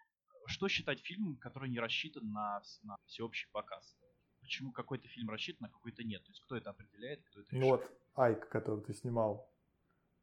[0.46, 3.98] что считать фильмом, который не рассчитан на, на всеобщий показ?
[4.42, 6.24] почему какой-то фильм рассчитан, а какой-то нет.
[6.24, 7.64] То есть кто это определяет, кто это решает.
[7.64, 9.54] Ну вот Айк, который ты снимал,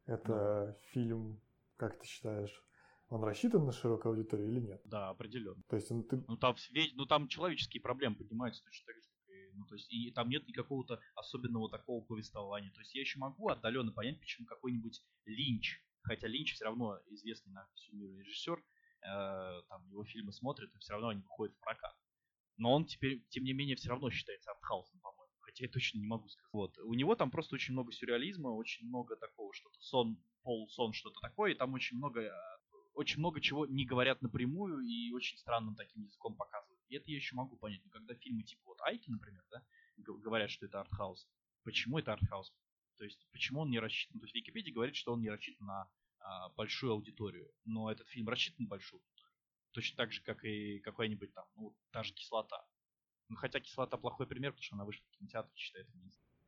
[0.05, 0.87] это ну.
[0.91, 1.41] фильм,
[1.77, 2.63] как ты считаешь,
[3.09, 4.81] он рассчитан на широкую аудиторию или нет?
[4.83, 5.63] Да, определенно.
[5.69, 6.23] То есть он, ты...
[6.27, 6.55] ну, там,
[6.95, 9.09] ну там человеческие проблемы поднимаются точно так же,
[9.57, 12.71] ну, то есть, и там нет никакого-то особенного такого повествования.
[12.71, 17.51] То есть я еще могу отдаленно понять, почему какой-нибудь Линч, хотя Линч все равно известный
[17.51, 21.59] на всю мир режиссер, э, там его фильмы смотрят, и все равно они выходят в
[21.59, 21.95] прокат.
[22.57, 25.33] Но он теперь, тем не менее, все равно считается артхаусом, по-моему.
[25.39, 26.49] Хотя я точно не могу сказать.
[26.53, 26.77] Вот.
[26.79, 31.51] У него там просто очень много сюрреализма, очень много такого, что-то сон, полусон, что-то такое.
[31.51, 32.31] И там очень много, э,
[32.93, 36.76] очень много чего не говорят напрямую и очень странным таким языком показывают.
[36.89, 37.83] И это я еще могу понять.
[37.83, 39.63] Но когда фильмы типа вот Айки, например, да,
[39.97, 41.27] говорят, что это артхаус,
[41.63, 42.53] почему это артхаус?
[42.97, 44.19] То есть, почему он не рассчитан?
[44.19, 47.51] То есть, Википедия говорит, что он не рассчитан на а, большую аудиторию.
[47.65, 49.33] Но этот фильм рассчитан на большую аудиторию.
[49.71, 52.65] Точно так же, как и какая-нибудь там, ну, та же кислота.
[53.29, 55.87] Ну, хотя кислота плохой пример, потому что она вышла в кинотеатр, считает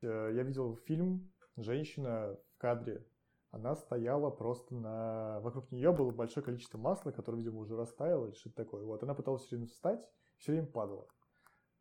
[0.02, 3.06] э, Я видел фильм «Женщина в кадре».
[3.52, 5.40] Она стояла просто на...
[5.42, 8.86] Вокруг нее было большое количество масла, которое, видимо, уже растаяло или что-то такое.
[8.86, 10.00] Вот, она пыталась все время встать,
[10.40, 11.08] все время падала.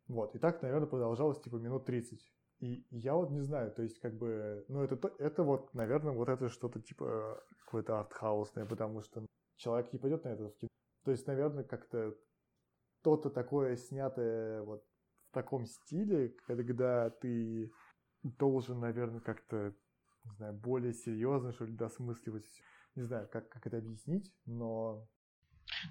[0.07, 2.19] Вот, и так, наверное, продолжалось типа минут 30.
[2.59, 6.27] И я вот не знаю, то есть как бы, ну это, это вот, наверное, вот
[6.27, 10.69] это что-то типа какое-то артхаусное, потому что человек не пойдет на это в кино.
[11.05, 12.15] То есть, наверное, как-то
[12.99, 14.83] что-то такое снятое вот
[15.29, 17.71] в таком стиле, когда ты
[18.23, 19.73] должен, наверное, как-то,
[20.25, 22.45] не знаю, более серьезно, что ли, досмысливать.
[22.95, 25.07] Не знаю, как, как это объяснить, но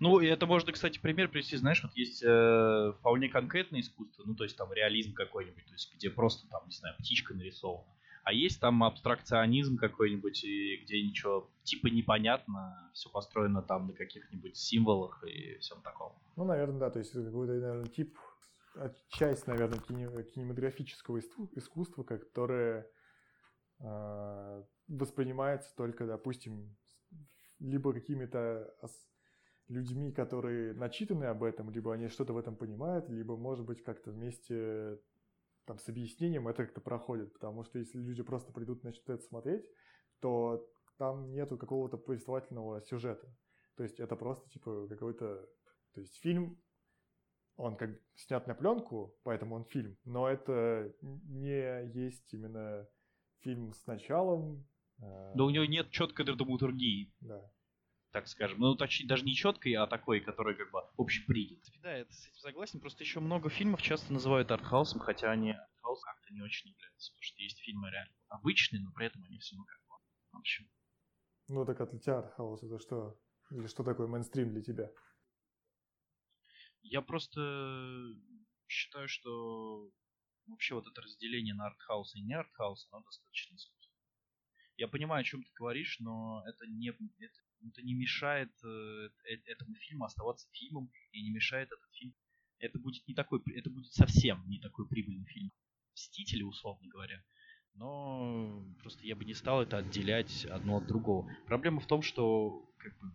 [0.00, 4.34] ну, и это можно, кстати, пример привести, знаешь, вот есть э, вполне конкретное искусство, ну,
[4.34, 7.86] то есть там реализм какой-нибудь, то есть где просто там, не знаю, птичка нарисована.
[8.24, 15.24] А есть там абстракционизм какой-нибудь, где ничего типа непонятно, все построено там на каких-нибудь символах
[15.24, 16.12] и всем таком.
[16.36, 18.18] Ну, наверное, да, то есть какой-то, наверное, тип,
[19.08, 22.86] часть, наверное, кинематографического искусства, которое
[23.80, 26.76] э, воспринимается только, допустим,
[27.58, 28.74] либо какими-то
[29.68, 34.10] людьми, которые начитаны об этом, либо они что-то в этом понимают, либо, может быть, как-то
[34.10, 34.98] вместе
[35.66, 37.32] там, с объяснением это как-то проходит.
[37.34, 39.64] Потому что если люди просто придут и начнут это смотреть,
[40.20, 43.28] то там нету какого-то повествовательного сюжета.
[43.76, 45.46] То есть это просто типа какой-то...
[45.94, 46.60] То есть фильм,
[47.56, 52.88] он как снят на пленку, поэтому он фильм, но это не есть именно
[53.40, 54.66] фильм с началом.
[55.00, 57.12] А да у него нет четкой драматургии.
[57.20, 57.50] Да
[58.12, 58.58] так скажем.
[58.60, 61.62] Ну, точнее, даже не четкой, а такой, который как бы общепринят.
[61.82, 62.80] Да, я с этим согласен.
[62.80, 67.12] Просто еще много фильмов часто называют артхаусом, хотя они артхаус как-то не очень являются.
[67.12, 69.94] Потому что есть фильмы реально обычные, но при этом они все ну как бы.
[70.32, 70.68] В общем.
[71.48, 73.20] Ну так от тебя артхаус это что?
[73.50, 74.90] Или что такое мейнстрим для тебя?
[76.82, 77.40] Я просто
[78.66, 79.90] считаю, что
[80.46, 83.88] вообще вот это разделение на артхаус и не артхаус, оно достаточно искусственно.
[84.76, 89.36] Я понимаю, о чем ты говоришь, но это не, это это не мешает э, э,
[89.46, 92.14] этому фильму оставаться фильмом и не мешает этот фильм.
[92.58, 95.52] Это будет не такой, это будет совсем не такой прибыльный фильм.
[95.94, 97.22] Мстители, условно говоря.
[97.74, 101.30] Но просто я бы не стал это отделять одно от другого.
[101.46, 103.12] Проблема в том, что как бы,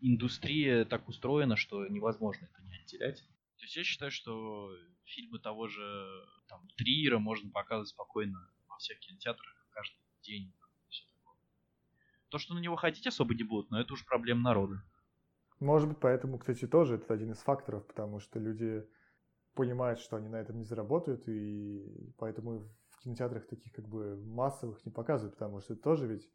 [0.00, 3.22] индустрия так устроена, что невозможно это не отделять.
[3.58, 8.98] То есть я считаю, что фильмы того же там, Триера можно показывать спокойно во всех
[8.98, 10.52] кинотеатрах каждый день
[12.32, 14.82] то, что на него ходить особо не будут, но это уж проблема народа.
[15.60, 18.88] Может быть, поэтому, кстати, тоже это один из факторов, потому что люди
[19.54, 24.82] понимают, что они на этом не заработают, и поэтому в кинотеатрах таких как бы массовых
[24.86, 26.26] не показывают, потому что это тоже ведь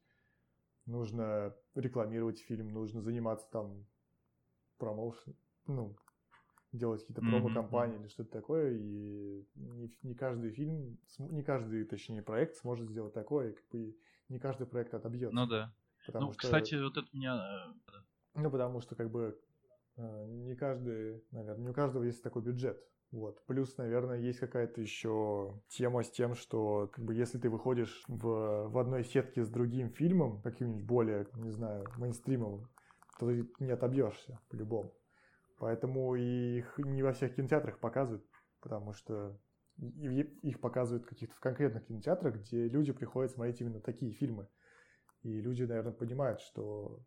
[0.85, 3.87] нужно рекламировать фильм, нужно заниматься там
[4.77, 5.97] промоушен, ну,
[6.73, 8.01] делать какие-то промо-компании mm-hmm.
[8.01, 13.53] или что-то такое, и не, не каждый фильм, не каждый, точнее, проект сможет сделать такое,
[13.53, 13.97] как бы
[14.29, 15.35] не каждый проект отобьется.
[15.35, 15.73] Ну да.
[16.07, 16.41] Потому ну, что...
[16.41, 17.35] кстати, вот это меня...
[17.35, 17.99] Э,
[18.35, 19.39] ну, потому что, как бы,
[19.97, 22.81] э, не каждый, наверное, не у каждого есть такой бюджет.
[23.11, 23.45] Вот.
[23.45, 28.69] Плюс, наверное, есть какая-то еще тема с тем, что как бы если ты выходишь в,
[28.69, 32.69] в одной сетке с другим фильмом, каким-нибудь более, не знаю, мейнстримовым,
[33.19, 34.93] то ты не отобьешься по-любому.
[35.59, 38.25] Поэтому их не во всех кинотеатрах показывают,
[38.61, 39.37] потому что
[39.77, 44.47] их показывают в каких-то в конкретных кинотеатрах, где люди приходят смотреть именно такие фильмы.
[45.27, 47.01] И люди, наверное, понимают, что,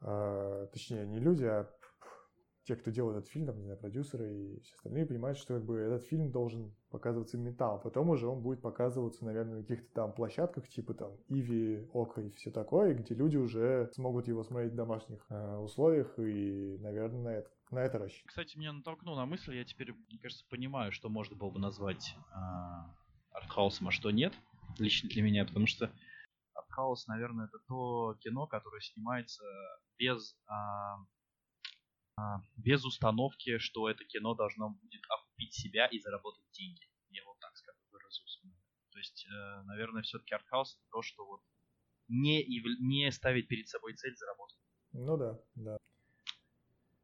[0.00, 1.68] э, точнее, не люди, а
[2.64, 5.64] те, кто делает этот фильм, там, не знаю, продюсеры и все остальные, понимают, что как
[5.64, 7.80] бы этот фильм должен показываться именно там.
[7.80, 12.30] Потом уже он будет показываться, наверное, на каких-то там площадках, типа там Иви, Ока и
[12.30, 17.28] все такое, где люди уже смогут его смотреть в домашних э, условиях и, наверное, на
[17.28, 18.28] это, на это рассчитывать.
[18.28, 22.14] Кстати, меня натолкнул на мысль, я теперь, мне кажется, понимаю, что можно было бы назвать
[22.32, 22.38] э,
[23.32, 24.34] артхаусом, а что нет,
[24.78, 25.90] лично для меня, потому что
[26.68, 29.44] артхаус, наверное, это то кино, которое снимается
[29.98, 30.98] без, а,
[32.16, 36.82] а, без установки, что это кино должно будет окупить себя и заработать деньги.
[37.10, 38.42] Я вот так скажу, выразусь.
[38.92, 41.40] То есть, э, наверное, все-таки артхаус это то, что вот
[42.08, 42.44] не,
[42.80, 44.58] не ставить перед собой цель заработать.
[44.92, 45.78] Ну да, да.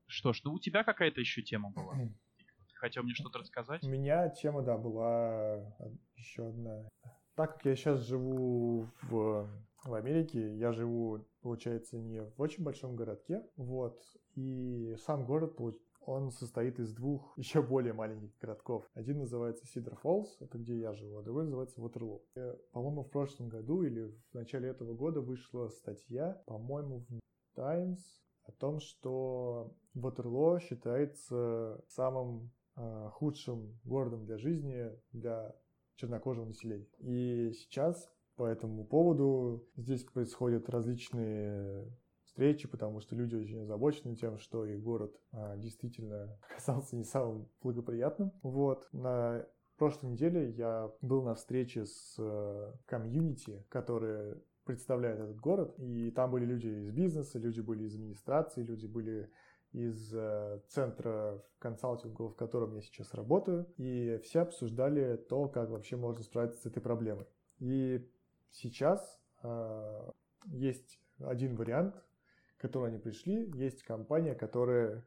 [0.07, 1.95] Что ж, ну у тебя какая-то еще тема была?
[2.37, 3.83] Ты хотел мне что-то рассказать?
[3.83, 5.75] У меня тема, да, была
[6.17, 6.89] еще одна
[7.35, 9.49] так как я сейчас живу в,
[9.85, 14.01] в Америке, я живу, получается, не в очень большом городке, вот,
[14.35, 15.59] и сам город,
[16.07, 18.89] он состоит из двух еще более маленьких городков.
[18.95, 22.21] Один называется Сидер Фоллс, это где я живу, а другой называется Ватерлоо.
[22.73, 27.21] По-моему, в прошлом году или в начале этого года вышла статья, по-моему, в
[27.55, 35.55] Times о том, что Ватерлоо считается самым э, худшим городом для жизни для
[35.97, 36.89] чернокожего населения.
[36.99, 41.87] И сейчас по этому поводу здесь происходят различные
[42.25, 47.49] встречи, потому что люди очень озабочены тем, что их город а, действительно оказался не самым
[47.63, 48.33] благоприятным.
[48.43, 48.89] Вот.
[48.93, 56.11] На прошлой неделе я был на встрече с э, комьюнити, которые представляют этот город, и
[56.11, 59.31] там были люди из бизнеса, люди были из администрации, люди были
[59.75, 65.97] из э, центра консалтинга, в котором я сейчас работаю, и все обсуждали то, как вообще
[65.97, 67.27] можно справиться с этой проблемой.
[67.59, 68.09] И
[68.53, 70.11] сейчас э,
[70.47, 71.97] есть один вариант,
[72.57, 73.51] к которому они пришли.
[73.55, 75.05] Есть компания, которая,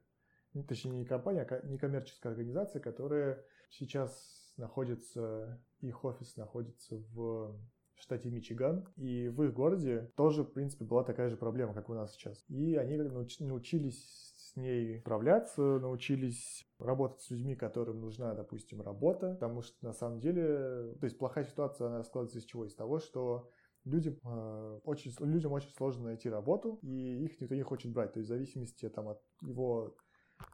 [0.53, 7.57] ну, точнее не компания, а некоммерческая организация, которая сейчас находится, их офис находится в
[7.95, 11.93] штате Мичиган, и в их городе тоже, в принципе, была такая же проблема, как у
[11.93, 12.43] нас сейчас.
[12.49, 19.75] И они научились ней справляться, научились работать с людьми, которым нужна, допустим, работа, потому что
[19.85, 22.65] на самом деле, то есть плохая ситуация, она складывается из чего?
[22.65, 23.49] Из того, что
[23.85, 28.13] людям, э, очень, людям очень сложно найти работу, и их никто не хочет брать.
[28.13, 29.95] То есть в зависимости там, от его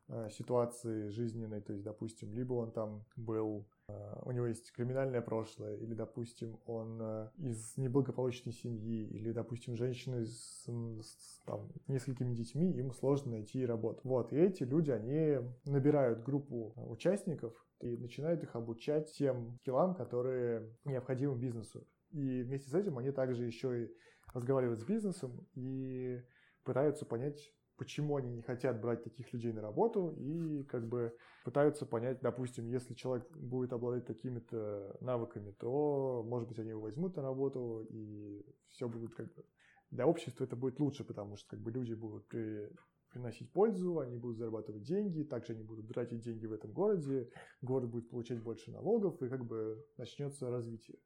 [0.08, 5.76] э, ситуации жизненной, то есть, допустим, либо он там был, у него есть криминальное прошлое,
[5.76, 12.72] или, допустим, он э, из неблагополучной семьи, или, допустим, женщина с, с там, несколькими детьми,
[12.72, 14.00] им сложно найти работу.
[14.04, 20.74] Вот, и эти люди, они набирают группу участников и начинают их обучать тем скиллам, которые
[20.86, 21.86] необходимы бизнесу.
[22.12, 23.92] И вместе с этим они также еще и
[24.34, 26.22] разговаривают с бизнесом и
[26.64, 31.86] пытаются понять, почему они не хотят брать таких людей на работу и как бы пытаются
[31.86, 37.24] понять, допустим, если человек будет обладать такими-то навыками, то, может быть, они его возьмут на
[37.24, 39.46] работу и все будет как бы...
[39.92, 42.68] Для общества это будет лучше, потому что как бы люди будут при,
[43.10, 47.30] приносить пользу, они будут зарабатывать деньги, также они будут тратить деньги в этом городе,
[47.62, 50.98] город будет получать больше налогов и как бы начнется развитие.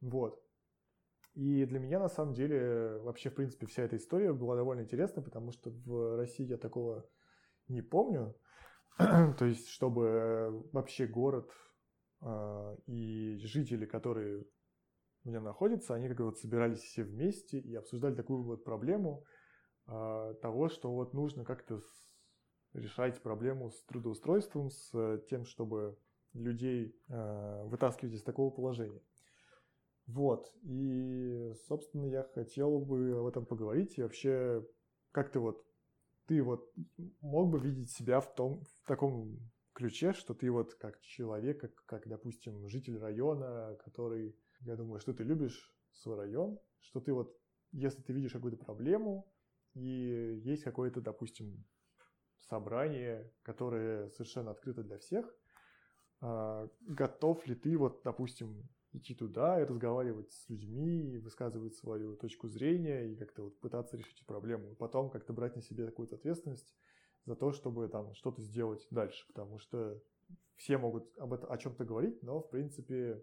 [0.00, 0.42] Вот.
[1.36, 5.20] И для меня, на самом деле, вообще, в принципе, вся эта история была довольно интересна,
[5.20, 7.06] потому что в России я такого
[7.68, 8.34] не помню.
[8.96, 11.50] То есть, чтобы вообще город
[12.22, 14.46] э, и жители, которые
[15.24, 19.22] в нем находятся, они как вот собирались все вместе и обсуждали такую вот проблему
[19.88, 21.82] э, того, что вот нужно как-то
[22.72, 25.98] решать проблему с трудоустройством, с тем, чтобы
[26.32, 29.02] людей э, вытаскивать из такого положения.
[30.06, 34.64] Вот, и, собственно, я хотел бы об этом поговорить, и вообще,
[35.10, 35.66] как ты вот,
[36.26, 36.72] ты вот
[37.20, 39.38] мог бы видеть себя в том, в таком
[39.72, 45.12] ключе, что ты вот как человек, как, как, допустим, житель района, который, я думаю, что
[45.12, 47.36] ты любишь свой район, что ты вот,
[47.72, 49.28] если ты видишь какую-то проблему,
[49.74, 51.64] и есть какое-то, допустим,
[52.48, 55.34] собрание, которое совершенно открыто для всех,
[56.20, 62.16] а, готов ли ты вот, допустим, идти туда и разговаривать с людьми, и высказывать свою
[62.16, 64.70] точку зрения, и как-то вот пытаться решить проблему.
[64.70, 66.74] И потом как-то брать на себе какую-то ответственность
[67.24, 69.26] за то, чтобы там что-то сделать дальше.
[69.28, 70.00] Потому что
[70.56, 73.22] все могут об этом, о чем-то говорить, но, в принципе,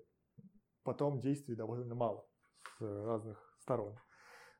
[0.83, 2.27] потом действий довольно мало
[2.77, 3.97] с разных сторон.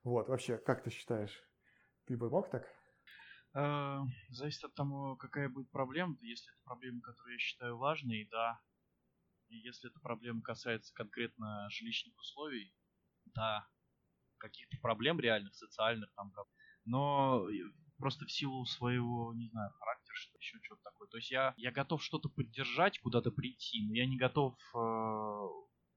[0.04, 1.42] Вот, вообще, как ты считаешь,
[2.06, 2.68] ты бы мог так?
[3.54, 6.18] А, зависит от того, какая будет проблема.
[6.22, 8.60] Если это проблема, которую я считаю важной, да,
[9.62, 12.74] если эта проблема касается конкретно жилищных условий,
[13.36, 13.68] да,
[14.38, 16.32] каких-то проблем реальных, социальных там,
[16.86, 17.48] но
[17.98, 21.08] просто в силу своего, не знаю, характера, что еще что-то такое.
[21.08, 25.48] То есть я, я готов что-то поддержать, куда-то прийти, но я не готов э,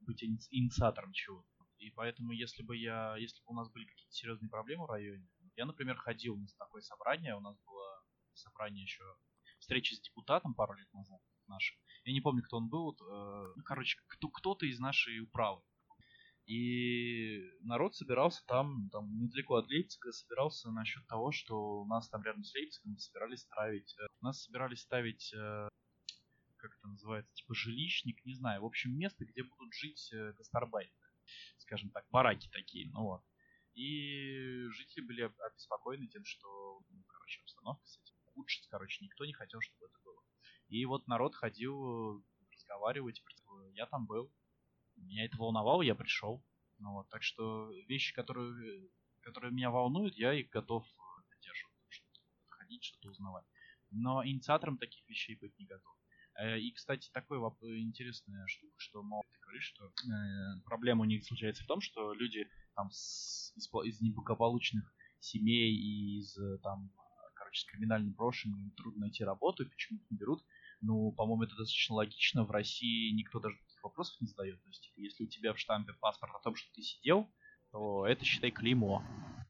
[0.00, 1.48] быть инициатором чего-то.
[1.78, 5.28] И поэтому, если бы я, если бы у нас были какие-то серьезные проблемы в районе,
[5.56, 8.02] я, например, ходил на такое собрание, у нас было
[8.34, 9.02] собрание еще,
[9.58, 12.92] встреча с депутатом пару лет назад нашим, я не помню, кто он был.
[12.92, 15.62] Э, ну, короче, кто, кто-то из нашей управы.
[16.46, 22.22] И народ собирался там, там недалеко от Лейпцига, собирался насчет того, что у нас там
[22.22, 25.68] рядом с Лейпцигом собирались ставить, э, нас собирались ставить, э,
[26.56, 31.10] как это называется, типа жилищник, не знаю, в общем, место, где будут жить э, гастарбайтеры,
[31.58, 33.22] скажем так, бараки такие, ну вот.
[33.74, 39.32] И жители были обеспокоены тем, что, ну, короче, обстановка с этим ухудшится, короче, никто не
[39.32, 40.22] хотел, чтобы это было.
[40.68, 43.22] И вот народ ходил разговаривать.
[43.74, 44.32] Я там был.
[44.96, 46.44] Меня это волновало, я пришел.
[46.78, 48.88] Ну, вот, так что вещи, которые,
[49.20, 50.84] которые меня волнуют, я их готов
[51.28, 51.74] поддерживать.
[51.88, 53.44] Что-то ходить, что-то узнавать.
[53.90, 55.96] но инициатором таких вещей быть не готов.
[56.38, 57.38] Э, и, кстати, такой
[57.80, 62.12] интересная штука, что мол, ты говоришь, что э, проблема у них случается в том, что
[62.12, 66.92] люди там с, из, из неблагополучных семей и из там,
[67.34, 70.44] короче, с криминальным прошлым трудно найти работу, почему их не берут.
[70.80, 72.44] Ну, по-моему, это достаточно логично.
[72.44, 74.62] В России никто даже таких вопросов не задает.
[74.62, 77.32] То есть, если у тебя в штампе паспорт о том, что ты сидел,
[77.72, 79.02] то это, считай, клеймо.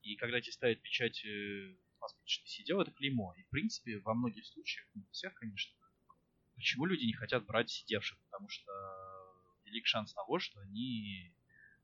[0.02, 3.34] И когда тебе ставят печать э, паспорт, что ты сидел, это клеймо.
[3.36, 5.72] И, в принципе, во многих случаях, не всех, конечно,
[6.56, 8.18] Почему люди не хотят брать сидевших?
[8.30, 8.72] Потому что
[9.64, 11.34] велик шанс того, что они...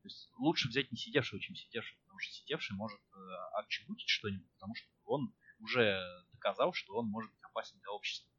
[0.03, 3.19] То есть лучше взять не сидевшего, чем сидевшего, потому что сидевший может э,
[3.61, 8.32] отчебутить что-нибудь, потому что он уже доказал, что он может быть опасен для общества.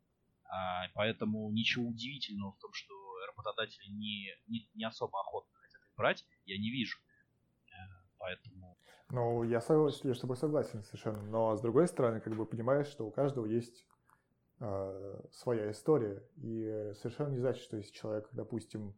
[0.46, 2.94] А, поэтому ничего удивительного в том, что
[3.28, 6.98] работодатели не, не, не особо охотно хотят их брать, я не вижу.
[7.68, 7.74] Э,
[8.18, 8.78] поэтому...
[9.10, 11.22] Ну, я, я с тобой согласен совершенно.
[11.24, 13.86] Но с другой стороны, как бы понимаешь, что у каждого есть
[14.60, 16.24] э, своя история.
[16.38, 18.96] И совершенно не значит, что если человек, допустим,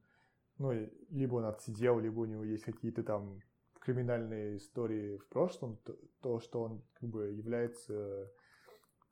[0.57, 0.71] ну,
[1.09, 3.41] либо он отсидел, либо у него есть какие-то там
[3.81, 8.31] криминальные истории в прошлом, то, то что он как бы является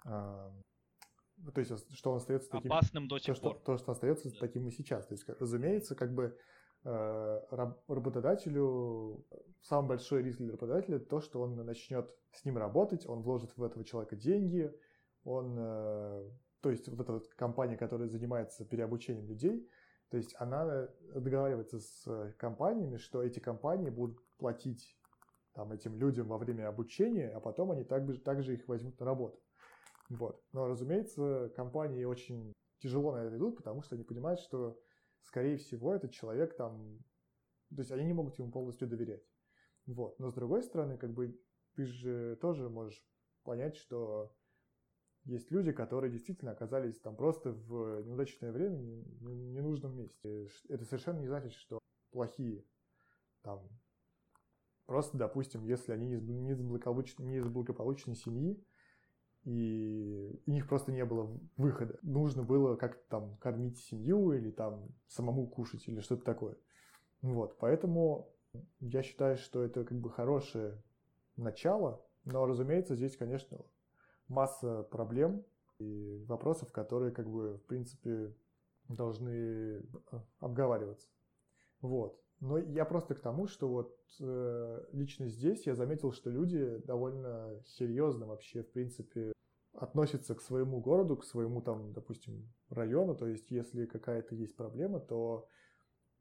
[0.05, 0.51] э,
[1.51, 2.71] то есть, что он остается таким...
[2.71, 3.55] Опасным до сих то, пор.
[3.55, 4.35] Что, то, что остается да.
[4.39, 5.07] таким и сейчас.
[5.07, 6.37] То есть, разумеется, как бы
[6.83, 7.39] э,
[7.87, 9.25] работодателю,
[9.61, 13.63] самый большой риск для работодателя то, что он начнет с ним работать, он вложит в
[13.63, 14.73] этого человека деньги,
[15.23, 16.29] он, э,
[16.61, 19.69] то есть вот эта компания, которая занимается переобучением людей,
[20.09, 24.95] то есть она договаривается с компаниями, что эти компании будут платить
[25.53, 29.39] там, этим людям во время обучения, а потом они также, также их возьмут на работу.
[30.09, 30.43] Вот.
[30.51, 34.79] Но, разумеется, компании очень тяжело на это идут, потому что они понимают, что,
[35.21, 36.99] скорее всего, этот человек там...
[37.69, 39.25] То есть они не могут ему полностью доверять.
[39.85, 40.19] Вот.
[40.19, 41.39] Но, с другой стороны, как бы
[41.75, 43.03] ты же тоже можешь
[43.43, 44.35] понять, что
[45.25, 50.49] есть люди, которые действительно оказались там просто в неудачное время, в ненужном месте.
[50.67, 51.79] Это совершенно не значит, что
[52.11, 52.65] плохие
[53.41, 53.67] там.
[54.85, 58.61] Просто, допустим, если они не из благополучной, не из благополучной семьи,
[59.45, 61.99] и у них просто не было выхода.
[62.01, 66.55] Нужно было как-то там кормить семью или там самому кушать или что-то такое.
[67.21, 68.29] Вот, поэтому
[68.79, 70.81] я считаю, что это как бы хорошее
[71.35, 73.59] начало, но, разумеется, здесь, конечно,
[74.27, 75.43] масса проблем
[75.79, 78.33] и вопросов, которые, как бы, в принципе,
[78.87, 79.81] должны
[80.39, 81.07] обговариваться.
[81.81, 82.19] Вот.
[82.39, 87.61] Но я просто к тому, что вот э, лично здесь я заметил, что люди довольно
[87.65, 89.32] серьезно вообще, в принципе,
[89.83, 93.15] относятся к своему городу, к своему там, допустим, району.
[93.15, 95.47] То есть, если какая-то есть проблема, то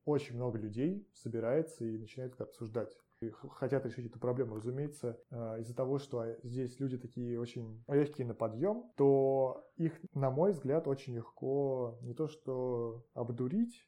[0.04, 2.92] очень много людей собирается и начинает это обсуждать
[3.30, 4.56] хотят решить эту проблему.
[4.56, 10.30] Разумеется, э, из-за того, что здесь люди такие очень легкие на подъем, то их, на
[10.30, 13.86] мой взгляд, очень легко не то что обдурить,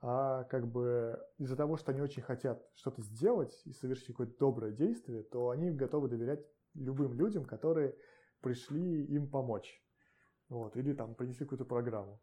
[0.00, 4.72] а как бы из-за того, что они очень хотят что-то сделать и совершить какое-то доброе
[4.72, 6.44] действие, то они готовы доверять
[6.74, 7.94] любым людям, которые
[8.42, 9.82] пришли им помочь.
[10.48, 12.20] Вот, или там принесли какую-то программу.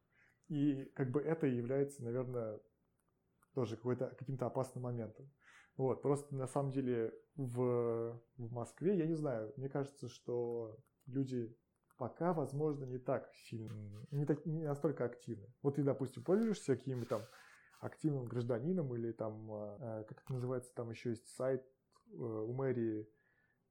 [0.50, 2.60] И как бы это является, наверное,
[3.54, 5.32] тоже какой-то, каким-то опасным моментом.
[5.78, 11.56] Вот, просто на самом деле в, в Москве, я не знаю, мне кажется, что люди
[11.98, 15.48] пока, возможно, не так сильно, не, так, не настолько активны.
[15.62, 17.22] Вот ты, допустим, пользуешься каким-то там
[17.80, 21.62] активным гражданином или там, э, как это называется, там еще есть сайт
[22.12, 23.08] э, у мэрии,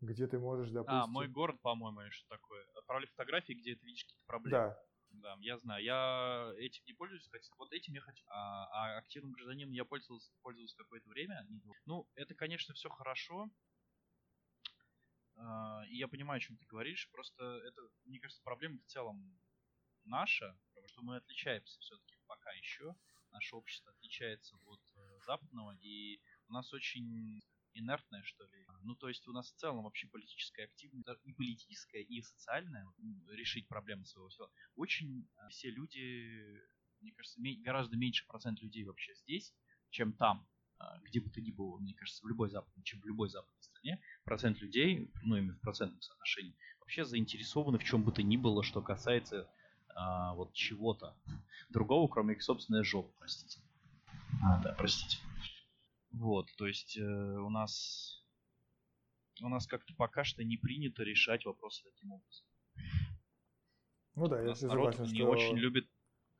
[0.00, 1.02] где ты можешь, допустим...
[1.02, 2.64] А, мой город, по-моему, или что такое.
[2.74, 4.50] Отправляй фотографии, где ты видишь какие-то проблемы.
[4.50, 4.78] Да,
[5.10, 5.82] да, я знаю.
[5.82, 7.50] Я этим не пользуюсь, кстати.
[7.58, 8.24] Вот этим я хочу.
[8.28, 11.46] А, а активным гражданином я пользовался, пользовался какое-то время.
[11.86, 13.50] Ну, это, конечно, все хорошо.
[15.36, 17.08] А, и я понимаю, о чем ты говоришь.
[17.10, 19.38] Просто это, мне кажется, проблема в целом
[20.04, 22.94] наша, потому что мы отличаемся все-таки пока еще.
[23.30, 26.18] Наше общество отличается от э, западного, и
[26.48, 27.42] у нас очень
[27.78, 28.66] инертная, что ли.
[28.82, 32.86] Ну, то есть у нас в целом вообще политическая активность, и политическая, и социальная,
[33.28, 34.50] решить проблемы своего села.
[34.76, 36.60] Очень э, все люди,
[37.00, 39.54] мне кажется, гораздо меньше процент людей вообще здесь,
[39.90, 40.46] чем там,
[40.80, 43.62] э, где бы то ни было, мне кажется, в любой западной, чем в любой западной
[43.62, 48.36] стране, процент людей, ну, именно в процентном соотношении, вообще заинтересованы в чем бы то ни
[48.36, 49.48] было, что касается
[49.94, 51.16] а, вот чего-то
[51.68, 53.60] другого, кроме их собственной жопы, простите.
[54.42, 55.18] А, да, простите.
[56.10, 58.24] Вот, то есть э, у нас
[59.40, 62.46] у нас как-то пока что не принято решать вопросы таким образом.
[64.14, 65.88] Ну да, я согласен, не что очень любит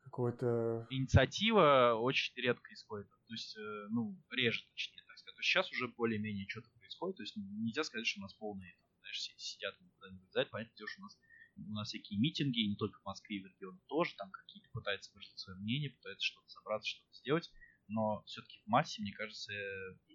[0.02, 3.08] какой-то инициатива очень редко исходит.
[3.08, 5.36] То есть, э, ну, реже, точнее, так сказать.
[5.36, 7.16] То есть сейчас уже более-менее что-то происходит.
[7.18, 10.50] То есть нельзя сказать, что у нас полные, там, знаешь, сидят не вылезать.
[10.50, 11.18] Понятно, дело, что у нас
[11.66, 15.38] у нас всякие митинги, не только в Москве, в регионах тоже, там какие-то пытаются выразить
[15.38, 17.50] свое мнение, пытаются что-то собраться, что-то сделать,
[17.88, 19.52] но все-таки в массе, мне кажется,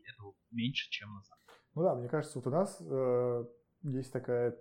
[0.06, 1.60] этого меньше, чем на самом деле.
[1.76, 3.46] Ну да, мне кажется, вот у нас э,
[3.84, 4.58] есть такая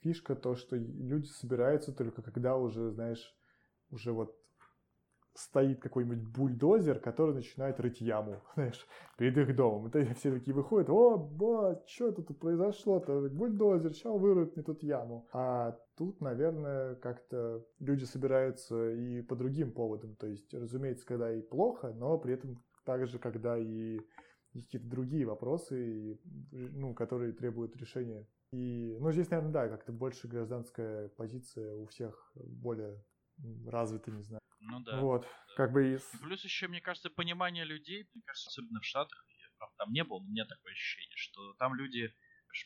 [0.00, 3.34] фишка, то, что люди собираются только когда уже, знаешь,
[3.90, 4.36] уже вот
[5.34, 9.88] стоит какой-нибудь бульдозер, который начинает рыть яму, знаешь, перед их домом.
[9.88, 13.28] И все такие выходят, о, ба, что тут произошло-то?
[13.30, 15.28] Бульдозер, сейчас вырует мне тут яму.
[15.32, 20.16] А тут, наверное, как-то люди собираются и по другим поводам.
[20.16, 24.00] То есть, разумеется, когда и плохо, но при этом также, когда и
[24.54, 26.18] какие-то другие вопросы,
[26.50, 28.26] ну, которые требуют решения.
[28.52, 33.04] И, ну, здесь, наверное, да, как-то больше гражданская позиция у всех более
[33.66, 34.40] развита, не знаю.
[34.68, 35.00] Ну да.
[35.00, 35.54] Вот, да.
[35.56, 36.02] как бы из...
[36.14, 39.92] И плюс еще, мне кажется, понимание людей, мне кажется, особенно в Штатах, я, правда, там
[39.92, 42.14] не был, но у меня такое ощущение, что там люди,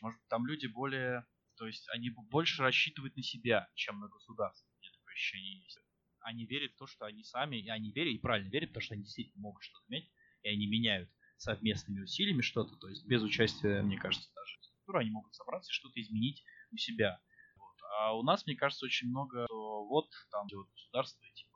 [0.01, 1.25] может, там люди более,
[1.57, 4.69] то есть они больше рассчитывают на себя, чем на государство.
[4.69, 5.79] У меня такое ощущение есть.
[6.21, 8.95] Они верят в то, что они сами, и они верят, и правильно верят, потому что
[8.95, 10.11] они действительно могут что-то менять,
[10.43, 15.11] и они меняют совместными усилиями что-то, то есть без участия, мне кажется, даже структуры, они
[15.11, 17.21] могут собраться и что-то изменить у себя.
[17.57, 17.77] Вот.
[17.99, 21.52] А у нас, мне кажется, очень много, что вот там делают государство, и типа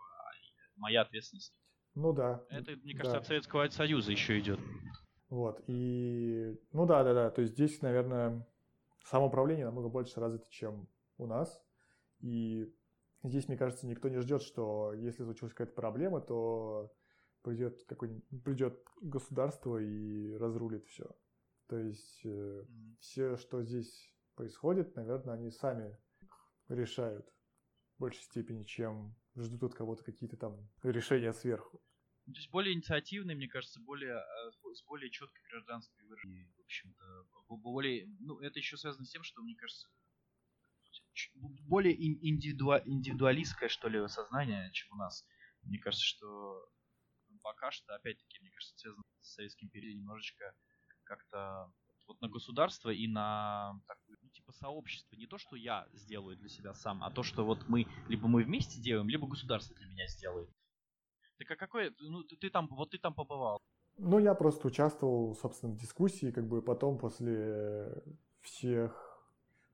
[0.77, 1.55] моя ответственность.
[1.95, 2.45] Ну да.
[2.51, 3.19] Это, мне кажется, да.
[3.19, 4.61] от Советского Союза еще идет.
[5.29, 8.47] Вот, и, ну да, да, да, то есть здесь, наверное,
[9.07, 11.61] самоуправление намного больше развито, чем у нас,
[12.21, 12.73] и
[13.25, 16.93] здесь, мне кажется, никто не ждет, что если случилась какая-то проблема, то
[17.43, 21.07] придет какой придет государство и разрулит все.
[21.69, 22.97] То есть э, mm-hmm.
[23.01, 25.97] все, что здесь происходит, наверное, они сами
[26.69, 27.27] решают
[27.97, 31.81] в большей степени, чем ждут от кого-то какие-то там решения сверху.
[32.27, 34.21] То есть более инициативный, мне кажется, более
[34.75, 39.43] с более четкой гражданской выражением, в общем-то, более, ну, это еще связано с тем, что,
[39.43, 39.89] мне кажется,
[41.69, 45.25] более индивиду, индивидуалистское, что ли, сознание, чем у нас.
[45.63, 46.69] Мне кажется, что
[47.43, 50.55] пока что, опять-таки, мне кажется, связано с советским периодом немножечко
[51.05, 51.73] как-то
[52.07, 55.17] вот на государство и на такую, ну, типа сообщество.
[55.17, 58.43] Не то, что я сделаю для себя сам, а то, что вот мы, либо мы
[58.43, 60.49] вместе делаем, либо государство для меня сделает.
[61.39, 63.61] Так а какой, ну ты, ты там, вот ты там побывал.
[63.99, 68.03] Ну, я просто участвовал, собственно, в дискуссии, как бы потом после
[68.43, 68.93] всех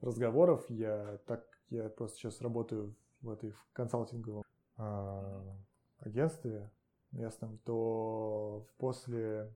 [0.00, 4.44] разговоров я так, я просто сейчас работаю в этой в консалтинговом
[4.78, 5.56] э,
[5.98, 6.70] агентстве
[7.10, 9.54] местном, то после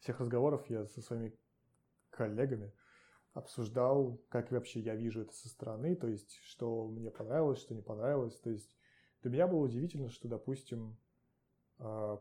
[0.00, 1.36] всех разговоров я со своими
[2.18, 2.72] коллегами
[3.32, 7.82] обсуждал, как вообще я вижу это со стороны, то есть, что мне понравилось, что не
[7.82, 8.38] понравилось.
[8.40, 8.76] То есть,
[9.22, 10.98] для меня было удивительно, что, допустим,
[11.78, 12.20] а,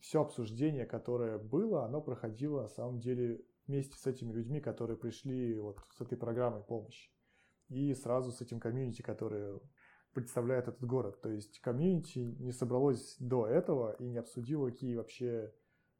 [0.00, 5.58] все обсуждение, которое было, оно проходило на самом деле вместе с этими людьми, которые пришли
[5.58, 7.10] вот с этой программой помощи.
[7.68, 9.60] И сразу с этим комьюнити, которое
[10.12, 11.20] представляет этот город.
[11.20, 15.54] То есть комьюнити не собралось до этого и не обсудило, какие вообще,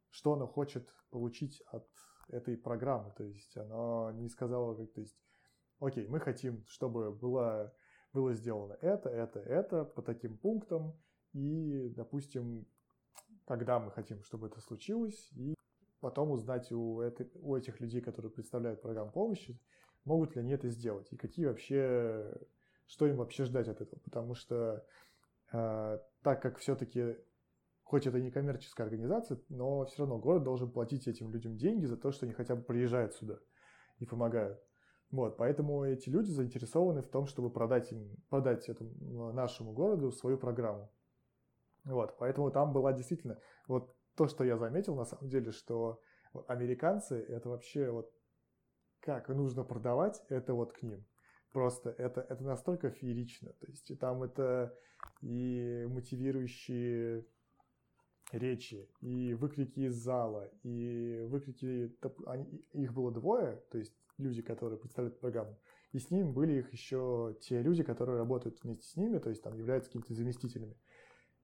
[0.09, 1.87] что оно хочет получить от
[2.31, 3.11] этой программы.
[3.15, 5.17] То есть она не сказала, как, то есть,
[5.79, 7.73] окей, мы хотим, чтобы было,
[8.13, 10.97] было сделано это, это, это по таким пунктам,
[11.33, 12.67] и, допустим,
[13.45, 15.55] когда мы хотим, чтобы это случилось, и
[15.99, 19.59] потом узнать у, этой, у этих людей, которые представляют программу помощи,
[20.03, 22.33] могут ли они это сделать, и какие вообще,
[22.87, 24.85] что им вообще ждать от этого, потому что
[25.51, 27.17] э, так как все-таки
[27.91, 31.97] хоть это не коммерческая организация, но все равно город должен платить этим людям деньги за
[31.97, 33.37] то, что они хотя бы приезжают сюда
[33.99, 34.63] и помогают.
[35.11, 40.37] Вот, поэтому эти люди заинтересованы в том, чтобы продать, им, продать этому, нашему городу свою
[40.37, 40.89] программу.
[41.83, 43.37] Вот, поэтому там была действительно,
[43.67, 45.99] вот то, что я заметил на самом деле, что
[46.47, 48.09] американцы, это вообще вот
[49.01, 51.05] как нужно продавать, это вот к ним.
[51.51, 53.51] Просто это, это настолько феерично.
[53.59, 54.73] То есть там это
[55.19, 57.25] и мотивирующие
[58.31, 64.79] речи, и выкрики из зала, и выкрики, они, их было двое, то есть люди, которые
[64.79, 65.57] представляют программу,
[65.91, 69.43] и с ними были их еще те люди, которые работают вместе с ними, то есть
[69.43, 70.75] там являются какими-то заместителями.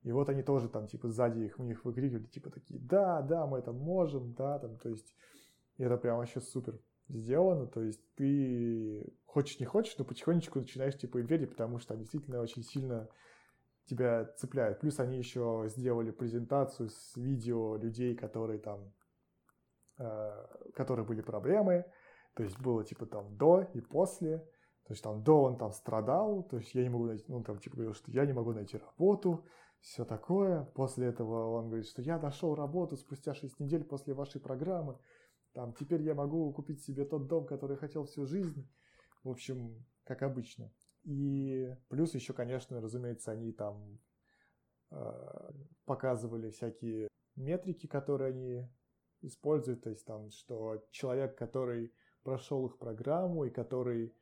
[0.04, 3.46] И вот они тоже там, типа, сзади их, у них выкрикивали, типа, такие, да, да,
[3.46, 5.14] мы это можем, да, там, то есть,
[5.78, 6.80] это прям вообще супер
[7.10, 12.42] сделано, то есть ты хочешь не хочешь, но потихонечку начинаешь, типа, верить, потому что действительно
[12.42, 13.10] очень сильно
[13.88, 14.80] тебя цепляет.
[14.80, 18.94] Плюс они еще сделали презентацию с видео людей, которые там,
[20.00, 21.86] э, которые были проблемы.
[22.36, 24.40] То есть было типа там до и после.
[24.88, 27.60] То есть там до он там страдал, то есть я не могу найти, ну там
[27.60, 29.46] типа говорил, что я не могу найти работу,
[29.82, 30.64] все такое.
[30.76, 34.98] После этого он говорит, что я нашел работу спустя 6 недель после вашей программы.
[35.54, 38.70] Там теперь я могу купить себе тот дом, который хотел всю жизнь.
[39.24, 40.72] В общем, как обычно.
[41.04, 44.00] И плюс еще, конечно, разумеется, они там
[44.92, 45.52] э,
[45.86, 48.68] показывали всякие метрики, которые они
[49.22, 51.94] используют, то есть там, что человек, который
[52.24, 54.14] прошел их программу и который,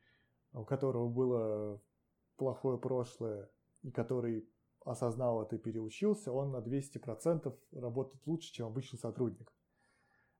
[0.52, 1.82] у которого было
[2.36, 3.50] плохое прошлое
[3.82, 4.48] и который
[4.84, 9.52] осознал это и переучился, он на 200% работает лучше, чем обычный сотрудник.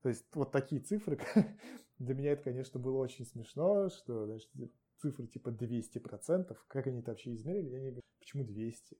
[0.02, 1.18] То есть вот такие цифры,
[1.98, 4.50] для меня это, конечно, было очень смешно, что значит,
[4.98, 8.94] цифры типа 200%, как они это вообще измерили, я не говорю, почему 200?
[8.94, 8.98] И,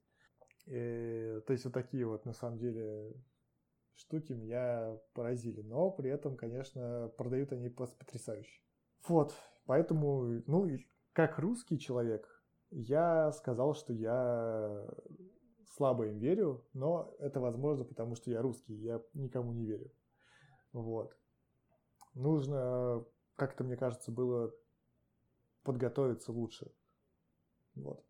[0.67, 3.13] э, то есть вот такие вот, на самом деле,
[3.95, 8.61] штуки меня поразили, но при этом, конечно, продают они просто потрясающе.
[9.09, 9.35] Вот,
[9.67, 10.69] поэтому, ну,
[11.13, 12.29] как русский человек,
[12.71, 14.87] я сказал, что я
[15.77, 19.91] слабо им верю, но это возможно, потому что я русский, я никому не верю.
[20.73, 21.17] Вот.
[22.15, 24.55] Нужно, как-то, мне кажется, было
[25.67, 26.73] подготовиться лучше.
[27.75, 28.03] Вот.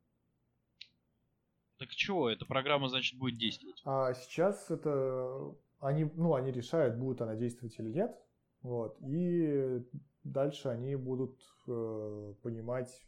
[1.79, 3.83] Так чего, эта программа, значит, будет действовать?
[3.85, 8.17] А сейчас это они, ну, они решают, будет она действовать или нет.
[8.63, 8.99] Вот.
[9.03, 9.83] И
[10.23, 13.07] дальше они будут э, понимать,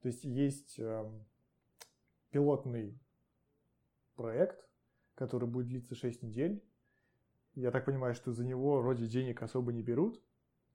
[0.00, 1.04] то есть есть э,
[2.30, 2.98] пилотный
[4.14, 4.68] проект,
[5.14, 6.62] который будет длиться 6 недель.
[7.54, 10.22] Я так понимаю, что за него вроде денег особо не берут.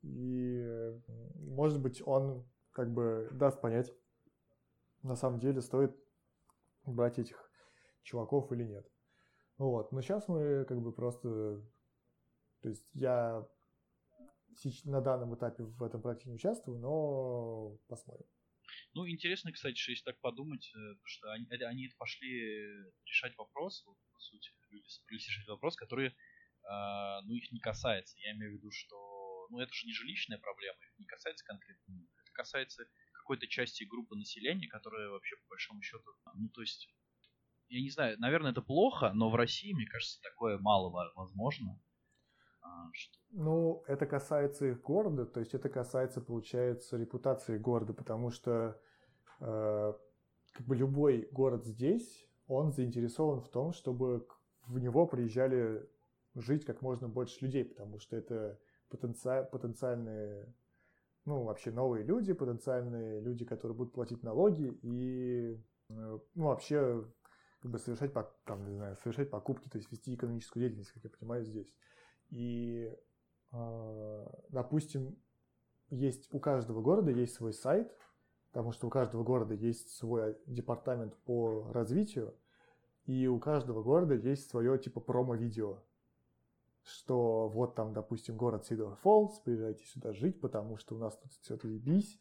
[0.02, 1.00] И,
[1.36, 3.92] может быть, он как бы даст понять,
[5.04, 5.96] на самом деле стоит
[6.86, 7.52] брать этих
[8.04, 8.88] чуваков или нет.
[9.58, 9.92] Вот.
[9.92, 11.62] Но сейчас мы как бы просто...
[12.62, 13.48] То есть я
[14.86, 18.28] на данном этапе в этом проекте не участвую, но посмотрим.
[18.94, 22.68] Ну, интересно, кстати, что если так подумать, э, что они, они пошли
[23.06, 26.14] решать вопрос, вот, по сути, люди собрались решать вопрос, который, э,
[27.24, 28.18] ну, их не касается.
[28.20, 32.08] Я имею в виду, что, ну, это же не жилищная проблема, их не касается конкретно.
[32.42, 36.90] Касается какой-то части группы населения, которая вообще, по большому счету, ну, то есть,
[37.70, 41.80] я не знаю, наверное, это плохо, но в России, мне кажется, такое мало возможно.
[42.62, 43.18] А, что...
[43.30, 48.82] Ну, это касается их города, то есть это касается, получается, репутации города, потому что
[49.40, 49.94] э,
[50.54, 54.28] как бы любой город здесь, он заинтересован в том, чтобы
[54.66, 55.88] в него приезжали
[56.36, 59.48] жить как можно больше людей, потому что это потенци...
[59.52, 60.54] потенциальные,
[61.26, 65.60] ну, вообще новые люди, потенциальные люди, которые будут платить налоги и,
[65.90, 67.06] э, ну, вообще
[67.62, 68.12] как бы совершать,
[68.46, 71.72] там, не знаю, совершать покупки, то есть вести экономическую деятельность, как я понимаю, здесь.
[72.30, 72.92] И,
[73.52, 75.16] а, допустим,
[75.90, 77.96] есть у каждого города есть свой сайт,
[78.52, 82.36] потому что у каждого города есть свой департамент по развитию,
[83.06, 85.84] и у каждого города есть свое типа промо-видео,
[86.84, 91.32] что вот там, допустим, город Сидор Фоллс, приезжайте сюда жить, потому что у нас тут
[91.32, 92.20] все ебись,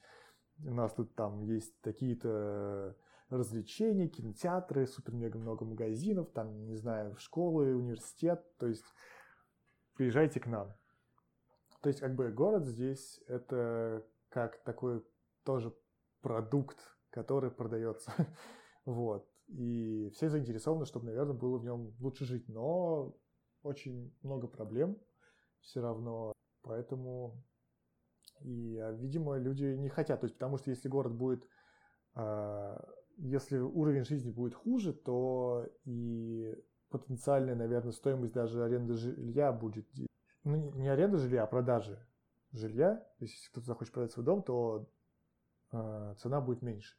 [0.64, 2.96] у нас тут там есть такие-то
[3.30, 8.84] развлечения, кинотеатры, супер-мега много магазинов, там, не знаю, школы, университет, то есть
[9.94, 10.74] приезжайте к нам.
[11.80, 15.02] То есть как бы город здесь это как такой
[15.44, 15.74] тоже
[16.20, 16.78] продукт,
[17.10, 18.12] который продается.
[18.84, 19.28] вот.
[19.48, 22.48] И все заинтересованы, чтобы, наверное, было в нем лучше жить.
[22.48, 23.16] Но
[23.62, 24.98] очень много проблем
[25.60, 26.32] все равно.
[26.62, 27.42] Поэтому
[28.40, 30.20] и, а, видимо, люди не хотят.
[30.20, 31.46] То есть, потому что если город будет,
[32.14, 32.82] а,
[33.18, 36.56] если уровень жизни будет хуже, то и
[36.88, 39.86] потенциальная, наверное, стоимость даже аренды жилья будет,
[40.44, 41.98] ну, не аренда жилья, а продажи
[42.52, 42.96] жилья.
[43.18, 44.90] То есть, если кто-то захочет продать свой дом, то
[45.72, 46.96] э, цена будет меньше.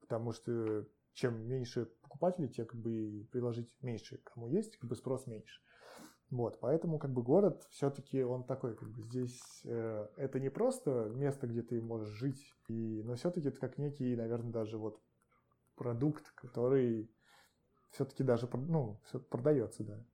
[0.00, 4.18] Потому что чем меньше покупателей, тем как бы и предложить меньше.
[4.18, 5.60] Кому есть, как бы спрос меньше.
[6.30, 11.10] Вот, поэтому как бы город все-таки он такой, как бы здесь э, это не просто
[11.14, 15.00] место, где ты можешь жить, и, но все-таки это как некий, наверное, даже вот
[15.74, 17.10] продукт, который
[17.92, 20.04] все-таки даже, ну, все продается, да.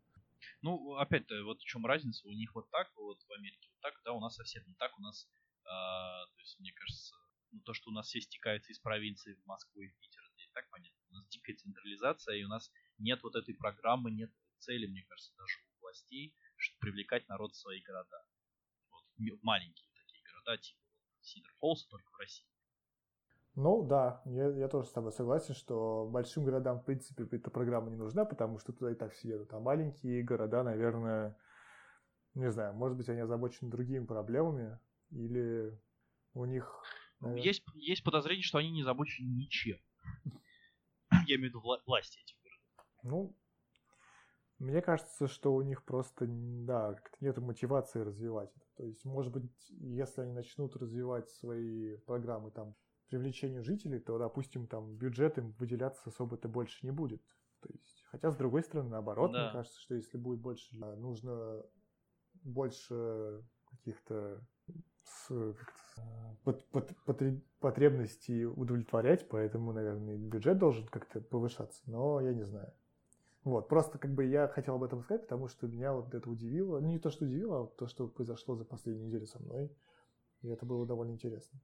[0.62, 4.00] Ну, опять-то, вот в чем разница, у них вот так, вот в Америке вот так,
[4.04, 5.28] да, у нас совсем не так, у нас,
[5.64, 7.16] а, то есть, мне кажется,
[7.50, 10.50] ну, то, что у нас все стекается из провинции в Москву и в Питер, здесь
[10.52, 14.86] так понятно, у нас дикая централизация, и у нас нет вот этой программы, нет цели,
[14.86, 18.24] мне кажется, даже у властей, чтобы привлекать народ в свои города.
[18.90, 19.05] Вот,
[19.42, 20.80] маленькие такие города, типа
[21.20, 22.47] Сидор Фолс, только в России.
[23.57, 27.88] Ну да, я, я тоже с тобой согласен, что большим городам, в принципе, эта программа
[27.90, 29.53] не нужна, потому что туда и так все едут.
[29.53, 31.38] А маленькие города, наверное,
[32.34, 34.80] не знаю, может быть, они озабочены другими проблемами,
[35.11, 35.80] или
[36.32, 36.82] у них...
[37.20, 37.45] Наверное...
[37.45, 39.78] Есть, есть подозрение, что они не озабочены ничем.
[41.28, 42.64] Я имею в виду власти этих городов.
[43.05, 43.36] Ну,
[44.59, 48.66] мне кажется, что у них просто, да, как-то нет мотивации развивать это.
[48.76, 52.74] То есть, может быть, если они начнут развивать свои программы там
[53.09, 57.22] привлечению жителей, то, допустим, там бюджет им выделяться особо-то больше не будет.
[57.61, 59.44] То есть, хотя, с другой стороны, наоборот, да.
[59.44, 61.62] мне кажется, что если будет больше, а, нужно
[62.42, 64.40] больше каких-то
[66.44, 66.92] под, под,
[67.61, 72.72] потребностей удовлетворять, поэтому, наверное, бюджет должен как-то повышаться, но я не знаю.
[73.45, 76.80] Вот, просто как бы я хотел об этом сказать, потому что меня вот это удивило.
[76.80, 79.70] Ну, не то, что удивило, а то, что произошло за последнюю неделю со мной.
[80.40, 81.61] И это было довольно интересно.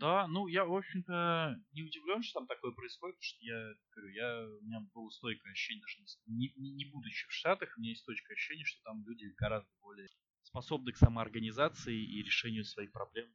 [0.00, 4.12] Да, ну я, в общем-то, не удивлен, что там такое происходит, потому что я говорю,
[4.12, 7.90] я, у меня было стойкое ощущение, даже не, не, не будучи в Штатах, у меня
[7.90, 10.08] есть стойкое ощущение, что там люди гораздо более
[10.42, 13.32] способны к самоорганизации и решению своих проблем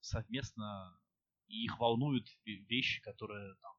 [0.00, 0.98] совместно,
[1.46, 3.72] и их волнуют вещи, которые там,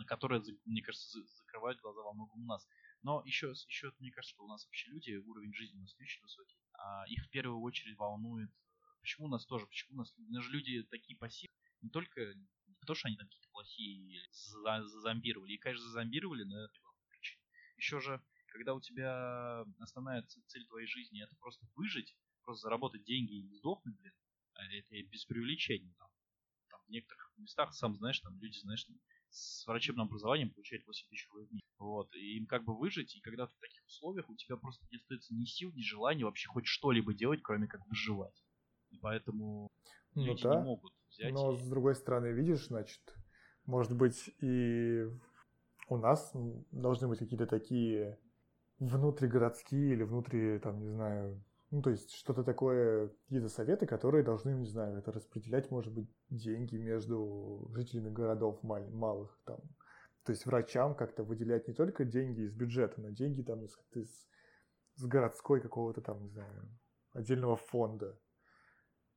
[0.00, 2.66] на которые, мне кажется, закрывают глаза во многом у нас.
[3.02, 6.04] Но еще, еще мне кажется, что у нас вообще люди, уровень жизни у нас не
[6.04, 8.50] очень высокий, а их в первую очередь волнует,
[9.00, 12.34] почему у нас тоже, почему у нас, у нас же люди такие пассивные, не только
[12.34, 15.52] не потому, что они там какие-то плохие зазомбировали.
[15.52, 17.42] И, конечно, зазомбировали, но это главная причина.
[17.76, 23.34] Еще же, когда у тебя основная цель твоей жизни это просто выжить, просто заработать деньги
[23.34, 24.14] и сдохнуть, блин,
[24.54, 25.94] а это без привлечения.
[25.98, 26.08] Там,
[26.68, 28.86] там в некоторых местах, сам знаешь, там люди, знаешь,
[29.30, 31.68] с врачебным образованием получают 8 тысяч рублей в месяц.
[31.78, 32.14] Вот.
[32.14, 34.96] И им как бы выжить, и когда ты в таких условиях, у тебя просто не
[34.96, 38.44] остается ни сил, ни желания вообще хоть что-либо делать, кроме как выживать.
[38.90, 39.68] И поэтому
[40.14, 40.56] ну, люди да.
[40.56, 41.32] не могут взять.
[41.32, 43.00] Но с другой стороны, видишь, значит,
[43.64, 45.06] может быть и
[45.88, 46.32] у нас
[46.70, 48.18] должны быть какие-то такие
[48.78, 54.50] внутригородские или внутри, там, не знаю, ну, то есть что-то такое, какие-то советы, которые должны,
[54.50, 59.60] не знаю, это распределять, может быть, деньги между жителями городов мал- малых, там,
[60.24, 64.28] то есть врачам как-то выделять не только деньги из бюджета, но деньги там из, из,
[64.96, 66.68] из городской какого-то там, не знаю,
[67.12, 68.18] отдельного фонда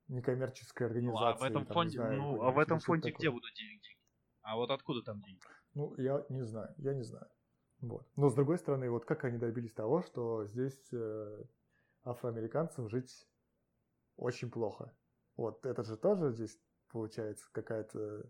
[0.07, 1.25] некоммерческая организация.
[1.25, 3.97] Ну, а в этом там, фонде, знаю, ну, а в этом фонде где будут деньги?
[4.41, 5.41] А вот откуда там деньги?
[5.73, 7.27] Ну, я не знаю, я не знаю.
[7.81, 8.07] Вот.
[8.15, 11.43] Но с другой стороны, вот как они добились того, что здесь э,
[12.03, 13.27] афроамериканцам жить
[14.15, 14.95] очень плохо.
[15.35, 18.29] Вот это же тоже здесь получается какая-то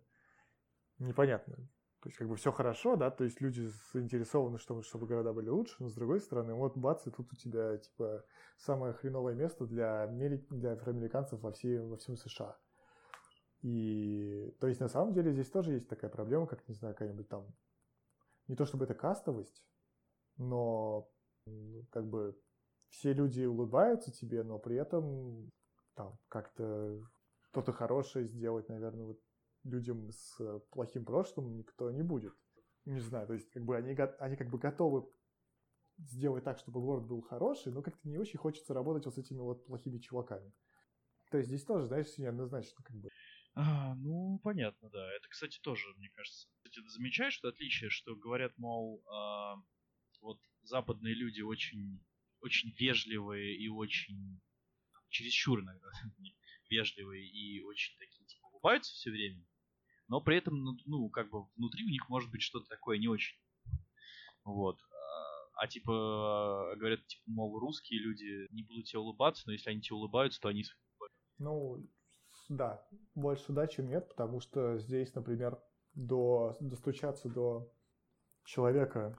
[1.00, 1.68] непонятная
[2.04, 5.48] то есть, как бы все хорошо, да, то есть люди заинтересованы, чтобы, чтобы города были
[5.48, 8.26] лучше, но с другой стороны, вот бац, и тут у тебя, типа,
[8.58, 12.58] самое хреновое место для, для афроамериканцев во, всей, во всем США.
[13.62, 17.30] И, то есть, на самом деле, здесь тоже есть такая проблема, как, не знаю, какая-нибудь
[17.30, 17.48] там,
[18.50, 19.64] не то чтобы это кастовость,
[20.36, 21.10] но,
[21.90, 22.38] как бы,
[22.94, 25.52] все люди улыбаются тебе, но при этом,
[25.96, 27.02] там, как-то
[27.50, 29.20] что-то хорошее сделать, наверное, вот
[29.64, 32.34] людям с плохим прошлым никто не будет.
[32.86, 35.10] Не знаю, то есть как бы они, они как бы готовы
[35.98, 39.40] сделать так, чтобы город был хороший, но как-то не очень хочется работать вот с этими
[39.40, 40.54] вот плохими чуваками.
[41.32, 43.10] То есть здесь тоже, знаешь, неоднозначно как бы.
[43.56, 45.12] А, ну, понятно, да.
[45.14, 46.48] Это, кстати, тоже, мне кажется.
[46.58, 49.56] Кстати, ты замечаешь, что отличие, что говорят, мол, а,
[50.22, 52.00] вот западные люди очень,
[52.44, 54.42] очень вежливые и очень
[55.10, 55.90] чересчур иногда
[56.70, 59.44] вежливые и очень такие, типа, улыбаются все время
[60.08, 63.08] но при этом, ну, ну, как бы внутри у них может быть что-то такое не
[63.08, 63.36] очень.
[64.44, 64.78] Вот.
[64.92, 69.82] А, а типа, говорят, типа, мол, русские люди не будут тебе улыбаться, но если они
[69.82, 70.66] тебе улыбаются, то они...
[71.40, 71.84] Ну,
[72.50, 72.86] да,
[73.16, 75.60] больше да, чем нет, потому что здесь, например,
[75.94, 77.74] до, достучаться до
[78.44, 79.18] человека,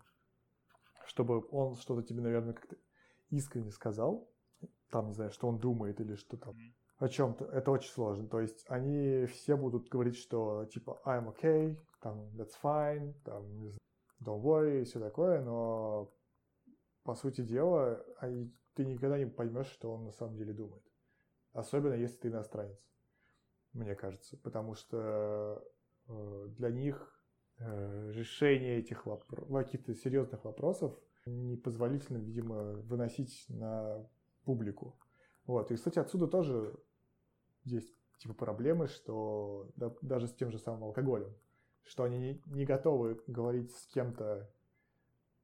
[1.07, 2.77] чтобы он что-то тебе, наверное, как-то
[3.31, 4.31] искренне сказал,
[4.91, 6.57] там, не знаю, что он думает или что там,
[6.99, 8.29] о чем-то, это очень сложно.
[8.29, 13.45] То есть они все будут говорить, что типа I'm okay, там that's fine, там
[14.23, 16.13] don't worry и все такое, но
[17.03, 20.85] по сути дела они, ты никогда не поймешь, что он на самом деле думает.
[21.53, 22.79] Особенно если ты иностранец,
[23.73, 24.37] мне кажется.
[24.39, 25.63] Потому что
[26.09, 27.25] э, для них
[27.59, 34.09] э, решение этих вопросов, каких-то серьезных вопросов непозволительно, видимо, выносить на
[34.45, 34.99] публику.
[35.47, 35.71] Вот.
[35.71, 36.75] И, кстати, отсюда тоже
[37.65, 41.35] есть типа проблемы, что да, даже с тем же самым алкоголем,
[41.85, 44.51] что они не, не готовы говорить с кем-то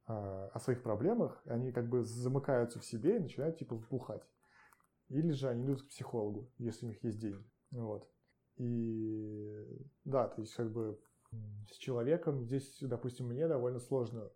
[0.06, 4.26] а, о своих проблемах, они как бы замыкаются в себе и начинают типа вбухать.
[5.08, 7.44] Или же они идут к психологу, если у них есть деньги.
[7.70, 8.08] Вот.
[8.56, 9.66] И
[10.04, 11.00] да, то есть как бы
[11.70, 14.30] с человеком здесь, допустим, мне довольно сложно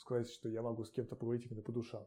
[0.00, 2.06] сказать, что я могу с кем-то поговорить именно по душам.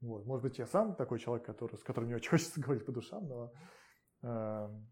[0.00, 0.26] Вот.
[0.26, 3.28] Может быть, я сам такой человек, который, с которым не очень хочется говорить по душам,
[3.28, 3.52] но
[4.24, 4.90] Эм,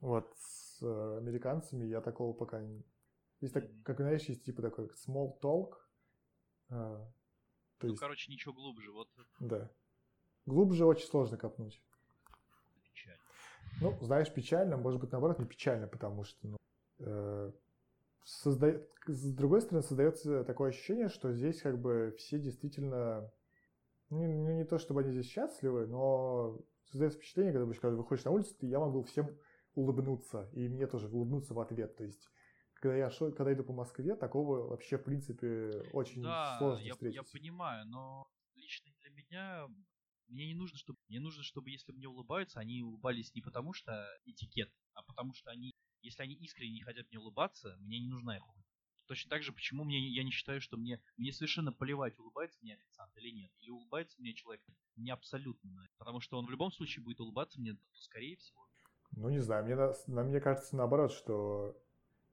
[0.00, 2.84] вот с э, американцами я такого пока не...
[3.40, 5.72] Есть так, как знаешь, есть типа такой small talk.
[6.68, 7.00] Э,
[7.78, 8.00] то ну, есть...
[8.00, 9.08] короче, ничего глубже, вот.
[9.40, 9.70] Да.
[10.44, 11.82] Глубже очень сложно копнуть.
[13.80, 16.56] Ну, знаешь, печально, может быть, наоборот, не печально, потому что, ну,
[16.98, 17.52] э,
[18.28, 23.32] создает, с другой стороны, создается такое ощущение, что здесь как бы все действительно,
[24.10, 28.30] ну, не, не то чтобы они здесь счастливы, но создается впечатление, когда, когда выходишь на
[28.32, 29.34] улицу, я могу всем
[29.74, 31.96] улыбнуться, и мне тоже улыбнуться в ответ.
[31.96, 32.28] То есть,
[32.74, 36.92] когда я шел, когда иду по Москве, такого вообще, в принципе, очень да, сложно я,
[36.92, 37.16] встретить.
[37.16, 39.68] я понимаю, но лично для меня
[40.26, 44.06] мне не нужно, чтобы мне нужно, чтобы если мне улыбаются, они улыбались не потому что
[44.26, 45.72] этикет, а потому что они,
[46.08, 48.58] если они искренне не хотят мне улыбаться, мне не нужна их улыбка.
[49.06, 52.74] Точно так же, почему мне, я не считаю, что мне, мне совершенно плевать, улыбается мне
[52.74, 53.50] официант или нет.
[53.60, 54.62] Или улыбается мне человек.
[54.96, 55.88] Мне абсолютно.
[55.96, 58.66] Потому что он в любом случае будет улыбаться мне, то скорее всего.
[59.12, 61.82] Ну, не знаю, мне, на, мне кажется наоборот, что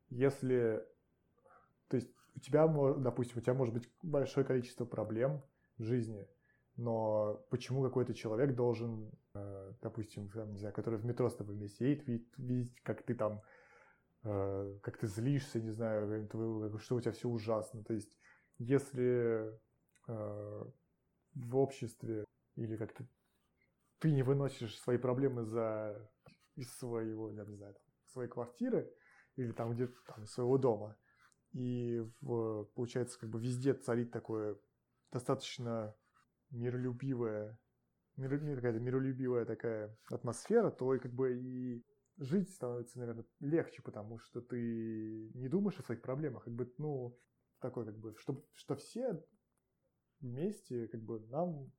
[0.09, 0.85] если...
[1.87, 5.41] То есть у тебя, допустим, у тебя может быть большое количество проблем
[5.77, 6.27] в жизни,
[6.75, 11.89] но почему какой-то человек должен, э, допустим, не знаю, который в метро с тобой вместе
[11.89, 13.41] едет, видеть, видеть как ты там
[14.25, 16.27] как ты злишься, не знаю,
[16.79, 17.83] что у тебя все ужасно.
[17.83, 18.11] То есть,
[18.57, 19.53] если
[20.07, 20.63] э,
[21.35, 23.05] в обществе или как-то
[23.99, 26.11] ты не выносишь свои проблемы за
[26.55, 28.91] из своего, я не знаю, там, своей квартиры
[29.35, 30.97] или там где-то там своего дома,
[31.51, 34.57] и в, получается как бы везде царит такое
[35.11, 35.95] достаточно
[36.49, 37.59] миролюбивая,
[38.17, 41.85] мир, какая-то миролюбивая такая атмосфера, то и как бы и
[42.17, 47.19] жить становится, наверное, легче, потому что ты не думаешь о своих проблемах, как бы, ну,
[47.59, 49.23] такой, как бы, что, что все
[50.19, 51.71] вместе, как бы, нам,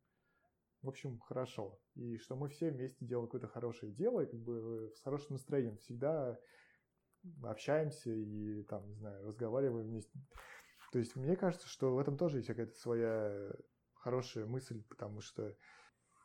[0.83, 1.81] в общем, хорошо.
[1.95, 5.79] И что мы все вместе делаем какое-то хорошее дело, и как бы с хорошим настроением
[5.79, 6.39] всегда
[7.43, 10.19] общаемся и, там, не знаю, разговариваем вместе.
[10.93, 13.53] То есть мне кажется, что в этом тоже есть какая-то своя
[13.95, 15.57] хорошая мысль, потому что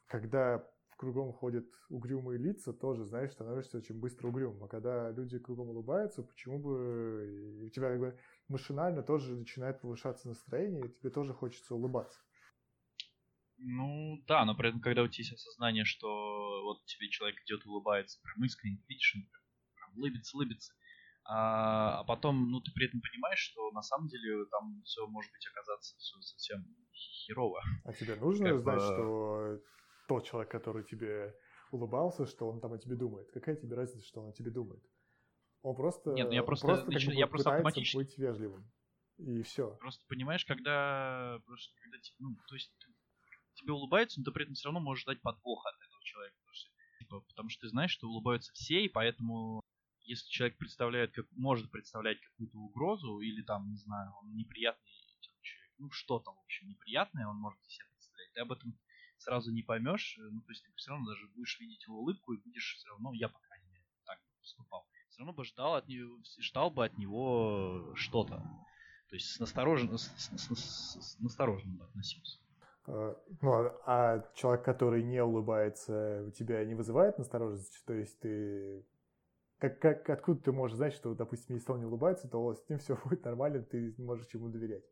[0.05, 0.70] когда
[1.02, 4.64] кругом ходят угрюмые лица, тоже, знаешь, становишься очень быстро угрюм.
[4.64, 7.66] А когда люди кругом улыбаются, почему бы...
[7.66, 12.20] у тебя как бы машинально тоже начинает повышаться настроение, и тебе тоже хочется улыбаться.
[13.58, 16.08] Ну да, но при этом, когда у тебя есть осознание, что
[16.64, 19.28] вот тебе человек идет улыбается, прям искренне, видишь, он
[19.76, 20.72] прям улыбится, улыбится,
[21.26, 25.32] а, а потом, ну, ты при этом понимаешь, что на самом деле там все может
[25.32, 27.62] быть оказаться все совсем херово.
[27.86, 28.86] А тебе нужно как знать, бы...
[28.86, 29.60] что
[30.12, 31.34] тот человек, который тебе
[31.72, 33.32] улыбался, что он там о тебе думает.
[33.32, 34.84] Какая тебе разница, что он о тебе думает?
[35.62, 37.95] Он просто, Нет, ну я просто, просто, как бы, я просто пытается автоматически...
[37.95, 38.70] быть вежливым.
[39.20, 39.78] И все.
[39.80, 42.74] Просто понимаешь, когда, просто, когда ну, то есть
[43.53, 46.36] тебе улыбаются, но ты при этом все равно можешь ждать подвоха от этого человека.
[46.41, 49.62] Потому что, типа, потому что ты знаешь, что улыбаются все, и поэтому
[50.01, 54.91] если человек представляет, как, может представлять какую-то угрозу, или там, не знаю, он неприятный
[55.22, 58.78] человек, ну что-то, в общем, неприятное он может себе представлять, ты об этом
[59.22, 62.34] сразу не поймешь, э, ну, то есть ты все равно даже будешь видеть его улыбку
[62.34, 65.88] и будешь все равно, я, по крайней мере, так поступал, все равно бы ждал, от
[65.88, 68.38] него, ждал бы от него что-то.
[69.09, 72.39] То есть с, насторожен, с, бы относился.
[72.88, 77.80] А, ну, а, а человек, который не улыбается, у тебя не вызывает настороженности?
[77.86, 78.86] То есть ты...
[79.59, 82.80] Как, как, откуда ты можешь знать, что, допустим, если он не улыбается, то с ним
[82.80, 84.86] все будет нормально, ты можешь ему доверять?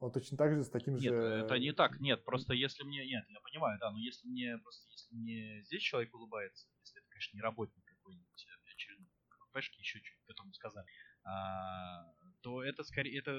[0.00, 1.10] Он точно так же с таким нет, же...
[1.10, 3.04] Нет, это не так, нет, просто если мне...
[3.04, 7.08] Нет, я понимаю, да, но если мне просто, если мне здесь человек улыбается, если это,
[7.10, 10.86] конечно, не работник какой-нибудь э, очередной, КПшки, еще чуть потом сказали,
[11.24, 13.32] а, то это скорее, это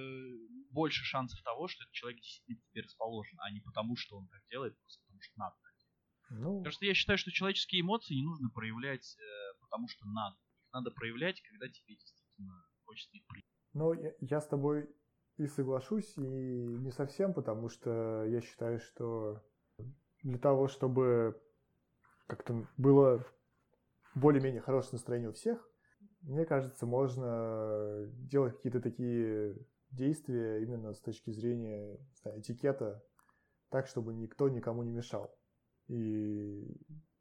[0.69, 4.27] больше шансов того, что этот человек действительно к тебе расположен, а не потому, что он
[4.27, 6.43] так делает, просто потому что надо так делать.
[6.43, 6.57] Ну...
[6.59, 10.35] Потому что я считаю, что человеческие эмоции не нужно проявлять, э, потому что надо.
[10.61, 13.47] Их надо проявлять, когда тебе действительно хочется их проявить.
[13.73, 14.89] Ну, я, я с тобой
[15.39, 19.41] и соглашусь, и не совсем, потому что я считаю, что
[20.21, 21.41] для того, чтобы
[22.27, 23.25] как-то было
[24.15, 25.69] более-менее хорошее настроение у всех,
[26.21, 29.55] мне кажется, можно делать какие-то такие
[29.91, 33.03] действия именно с точки зрения знаю, этикета,
[33.69, 35.33] так, чтобы никто никому не мешал.
[35.87, 36.67] И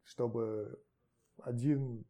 [0.03, 0.83] чтобы
[1.37, 2.05] один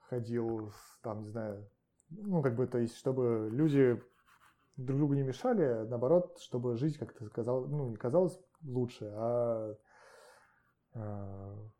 [0.00, 0.72] ходил,
[1.02, 1.70] там, не знаю,
[2.10, 4.00] ну, как бы, то есть, чтобы люди
[4.76, 9.76] друг другу не мешали, а наоборот, чтобы жизнь как-то казалось, ну, не казалась лучше, а...
[10.94, 11.70] а...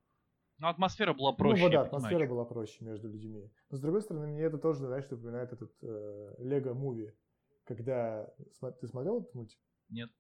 [0.59, 1.65] Ну, атмосфера была проще.
[1.65, 3.51] Ну, да, атмосфера была проще между людьми.
[3.71, 7.15] Но, с другой стороны, мне это тоже, знаешь, напоминает этот Лего э, Муви.
[7.65, 8.31] Когда...
[8.81, 9.59] Ты смотрел этот мультик?
[9.89, 10.11] Нет.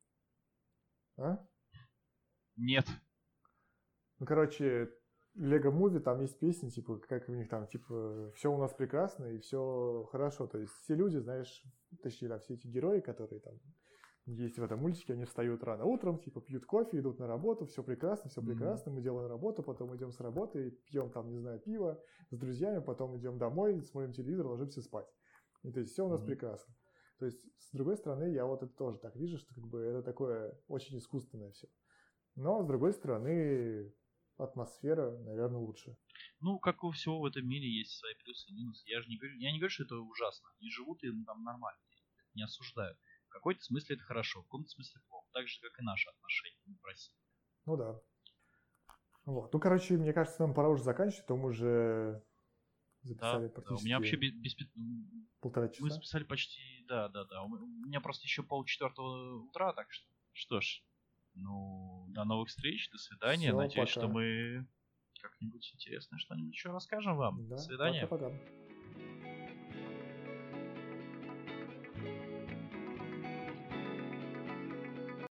[1.18, 1.46] А?
[2.56, 2.86] Нет.
[4.18, 4.90] Ну, короче,
[5.34, 9.26] Лего Муви, там есть песни, типа, как у них там, типа, все у нас прекрасно
[9.26, 10.46] и все хорошо.
[10.46, 11.62] То есть все люди, знаешь,
[12.02, 13.54] точнее, там, все эти герои, которые там
[14.26, 17.82] есть в этом мультике, они встают рано утром, типа пьют кофе, идут на работу, все
[17.82, 18.94] прекрасно, все прекрасно, mm-hmm.
[18.94, 23.16] мы делаем работу, потом идем с работы, пьем там, не знаю, пиво с друзьями, потом
[23.18, 25.08] идем домой, смотрим телевизор, ложимся спать.
[25.62, 26.26] И то есть все у нас mm-hmm.
[26.26, 26.74] прекрасно.
[27.18, 30.02] То есть, с другой стороны, я вот это тоже так вижу, что как бы это
[30.02, 31.68] такое очень искусственное все.
[32.34, 33.92] Но, с другой стороны,
[34.42, 35.96] атмосфера, наверное, лучше.
[36.40, 38.88] Ну, как у всего в этом мире есть свои плюсы и минусы.
[38.88, 40.48] Я же не говорю, я не говорю, что это ужасно.
[40.58, 41.80] Они живут и там нормально.
[42.34, 42.96] Не осуждаю.
[43.28, 45.28] В какой-то смысле это хорошо, в каком-то смысле плохо.
[45.32, 47.16] Так же, как и наши отношения в России.
[47.66, 48.00] Ну да.
[49.24, 49.52] Вот.
[49.52, 52.24] Ну, короче, мне кажется, нам пора уже заканчивать, то мы уже
[53.02, 53.68] записали да, практически...
[53.68, 54.56] Да, у меня вообще без, без...
[55.40, 55.82] полтора часа.
[55.82, 56.60] Мы записали почти...
[56.88, 57.42] Да, да, да.
[57.42, 57.48] У
[57.86, 60.10] меня просто еще полчетвертого утра, так что...
[60.32, 60.82] Что ж,
[61.34, 63.48] ну, до новых встреч, до свидания.
[63.48, 64.00] Все, Надеюсь, пока.
[64.00, 64.66] что мы
[65.20, 67.46] как-нибудь интересное что-нибудь еще расскажем вам.
[67.48, 68.06] Да, до свидания.
[68.06, 68.36] Пока-пока.